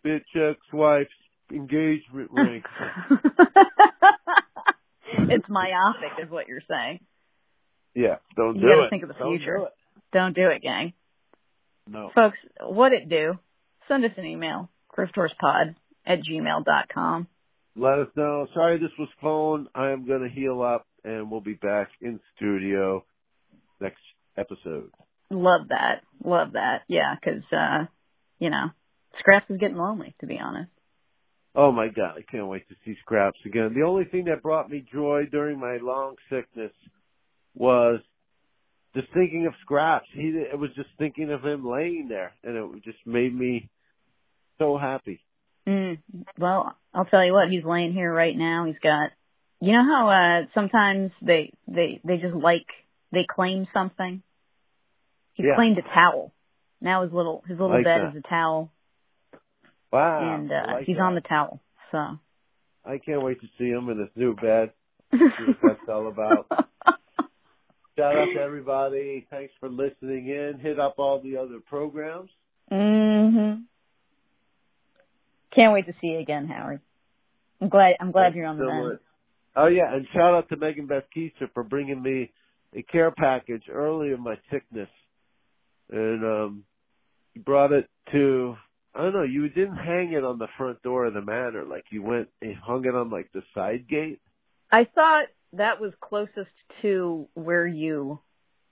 [0.07, 1.11] bitch ex-wife's
[1.51, 2.63] engagement ring.
[5.29, 7.01] it's myopic, is what you're saying.
[7.95, 8.91] yeah, don't You do gotta it.
[8.91, 9.59] think of the Don't future.
[10.13, 10.93] Don't do it, gang.
[11.89, 12.11] No.
[12.15, 13.39] Folks, what it do?
[13.89, 15.75] Send us an email, grifthorsepod
[16.07, 17.27] at gmail dot com.
[17.75, 18.47] Let us know.
[18.55, 19.69] Sorry this was phone.
[19.75, 23.05] I am going to heal up and we'll be back in studio
[23.81, 24.03] next
[24.37, 24.91] episode.
[25.31, 26.03] Love that.
[26.25, 26.83] Love that.
[26.89, 27.87] Yeah, 'cause uh,
[28.39, 28.71] you know,
[29.19, 30.71] Scraps is getting lonely, to be honest.
[31.55, 33.75] Oh my God, I can't wait to see Scraps again.
[33.75, 36.73] The only thing that brought me joy during my long sickness
[37.55, 38.01] was
[38.95, 40.07] just thinking of Scraps.
[40.13, 43.69] He, it was just thinking of him laying there and it just made me
[44.59, 45.21] so happy.
[45.67, 45.99] Mm,
[46.39, 48.65] well, I'll tell you what, he's laying here right now.
[48.67, 49.11] He's got,
[49.61, 52.67] you know how uh sometimes they they they just like
[53.13, 54.23] they claim something.
[55.35, 55.55] He Yeah.
[55.55, 56.33] claimed a towel.
[56.81, 58.11] Now his little his little Like bed that.
[58.17, 58.73] is a towel,
[59.93, 60.35] Wow.
[60.35, 61.03] and uh like he's that.
[61.03, 61.61] on the towel.
[61.93, 62.19] So.
[62.85, 64.73] I can't wait to see him in his new bed.
[65.13, 66.47] See what that's all about.
[68.03, 69.27] Shout out to everybody.
[69.31, 70.59] Thanks for listening in.
[70.61, 72.31] Hit up all the other programs.
[72.71, 73.63] mhm.
[75.55, 76.81] Can't wait to see you again, Howard.
[77.61, 78.89] I'm glad I'm glad Thanks you're on the so mend.
[78.89, 79.01] much.
[79.55, 82.33] Oh yeah, and shout out to Megan Beth Keister for bringing me
[82.75, 84.89] a care package early in my sickness,
[85.91, 86.65] and um,
[87.35, 88.57] you brought it to.
[88.95, 89.23] I don't know.
[89.23, 91.65] You didn't hang it on the front door of the manor.
[91.65, 94.21] Like you went and hung it on like the side gate.
[94.73, 96.51] I thought that was closest
[96.83, 98.21] to where you.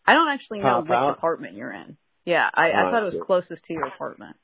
[0.07, 1.11] I don't actually know Pop which out?
[1.19, 1.97] apartment you're in.
[2.25, 4.37] Yeah, I, I thought it was closest to your apartment.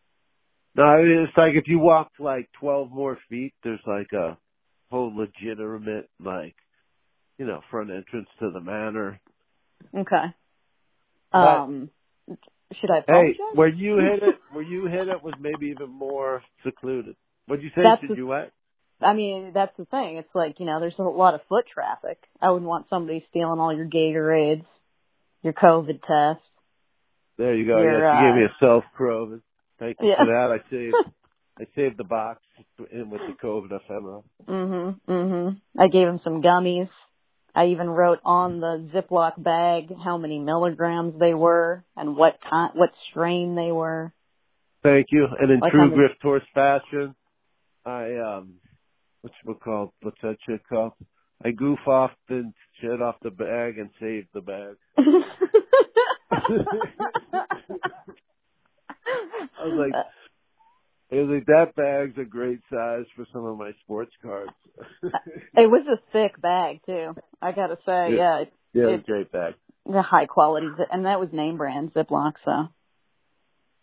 [0.74, 4.36] No, I mean, it's like if you walk like twelve more feet, there's like a
[4.90, 6.54] whole legitimate like,
[7.38, 9.20] you know, front entrance to the manor.
[9.96, 10.24] Okay.
[11.32, 11.90] But- Um,
[12.80, 13.36] should I Hey, apologize?
[13.54, 17.16] where you hit it, where you hit it was maybe even more secluded.
[17.46, 17.82] What'd you say?
[17.82, 18.52] That's Did the- you what?
[19.00, 20.16] I mean, that's the thing.
[20.16, 22.18] It's like, you know, there's a lot of foot traffic.
[22.40, 24.64] I wouldn't want somebody stealing all your Gatorades,
[25.42, 26.42] your COVID test.
[27.38, 27.82] There you go.
[27.82, 29.42] Your, yes, you gave uh, me a self proven.
[29.78, 30.16] Thank you Yeah.
[30.16, 30.60] for that.
[30.60, 30.94] I saved
[31.58, 32.40] I saved the box
[32.92, 34.20] in with the COVID ephemera.
[34.46, 35.60] Mhm, mhm.
[35.78, 36.90] I gave him some gummies.
[37.54, 42.72] I even wrote on the Ziploc bag how many milligrams they were and what kind,
[42.74, 44.12] what strain they were.
[44.82, 45.26] Thank you.
[45.38, 47.14] And in Like true Grift Horse fashion,
[47.86, 48.54] I um
[49.22, 49.90] what's it called?
[50.02, 50.92] What's that shit called?
[51.44, 54.76] I goof off the shit off the bag and save the bag.
[59.08, 60.04] I was like,
[61.10, 64.50] it was like that bag's a great size for some of my sports cards.
[65.02, 67.14] it was a thick bag too.
[67.40, 68.16] I gotta say, Yeah.
[68.16, 69.54] yeah, it, yeah, it was It- a great bag.
[69.86, 72.32] the high quality, and that was name brand Ziploc.
[72.44, 72.68] So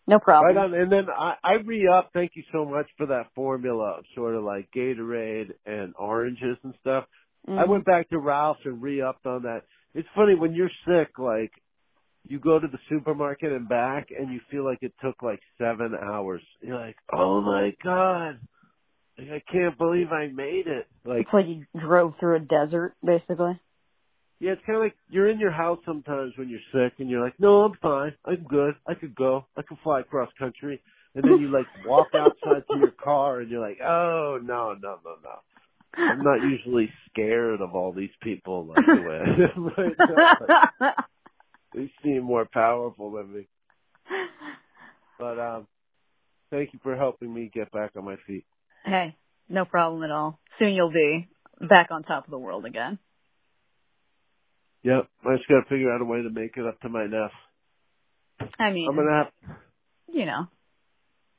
[0.08, 0.56] No problem.
[0.56, 0.74] Right on.
[0.74, 2.10] And then I, I re up.
[2.14, 6.74] Thank you so much for that formula of sort of like Gatorade and oranges and
[6.82, 7.06] stuff.
[7.48, 7.60] Mhm.
[7.60, 9.62] I went back to Ralph's and re upped on that.
[9.94, 11.52] It's funny when you're sick, like
[12.28, 15.94] you go to the supermarket and back and you feel like it took like seven
[15.94, 16.42] hours.
[16.62, 18.40] You're like, oh my god,
[19.18, 20.88] like, I can't believe I made it.
[21.06, 23.60] Like, It's like you drove through a desert, basically.
[24.44, 27.24] Yeah, it's kind of like you're in your house sometimes when you're sick and you're
[27.24, 30.82] like, no, I'm fine, I'm good, I could go, I could fly across country,
[31.16, 35.00] and then you like walk outside to your car and you're like, oh no, no,
[35.06, 36.10] no, no.
[36.10, 40.94] I'm not usually scared of all these people like the way I am right now.
[41.74, 43.48] They seem more powerful than me.
[45.18, 45.68] But um
[46.52, 48.46] thank you for helping me get back on my feet.
[48.84, 49.16] hey,
[49.48, 50.38] no problem at all.
[50.60, 51.30] Soon you'll be
[51.62, 53.00] back on top of the world again.
[54.84, 55.08] Yep.
[55.26, 57.30] I just gotta figure out a way to make it up to my nephew.
[58.60, 59.58] I mean, I'm gonna have
[60.12, 60.48] you know.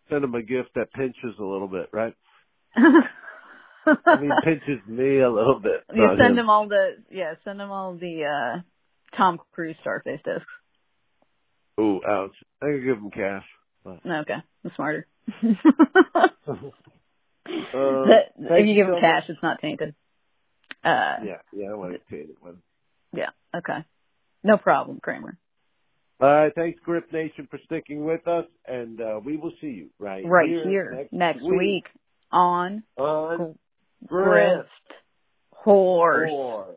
[0.08, 2.14] send him a gift that pinches a little bit, right?
[2.76, 5.84] I mean pinches me a little bit.
[5.94, 8.60] you send him all the yeah, send him all the uh
[9.16, 10.46] Tom Cruise Starface discs.
[11.78, 12.34] Ooh, ouch.
[12.62, 13.44] I could give him cash.
[13.84, 14.34] But, Okay,
[14.64, 15.06] I'm smarter.
[15.44, 15.48] uh,
[17.76, 19.94] That- if you give him so cash, it's not tainted.
[20.82, 21.16] Uh.
[21.24, 22.58] Yeah, yeah, I want to it one.
[23.16, 23.84] Yeah, okay.
[24.42, 25.38] No problem, Kramer.
[26.20, 29.88] All right, thanks, Grip Nation, for sticking with us, and uh, we will see you
[29.98, 31.84] right, Right here, here, next, week.
[32.30, 33.58] on on
[34.06, 34.64] Grift
[35.50, 36.30] Horse.
[36.30, 36.76] Horse.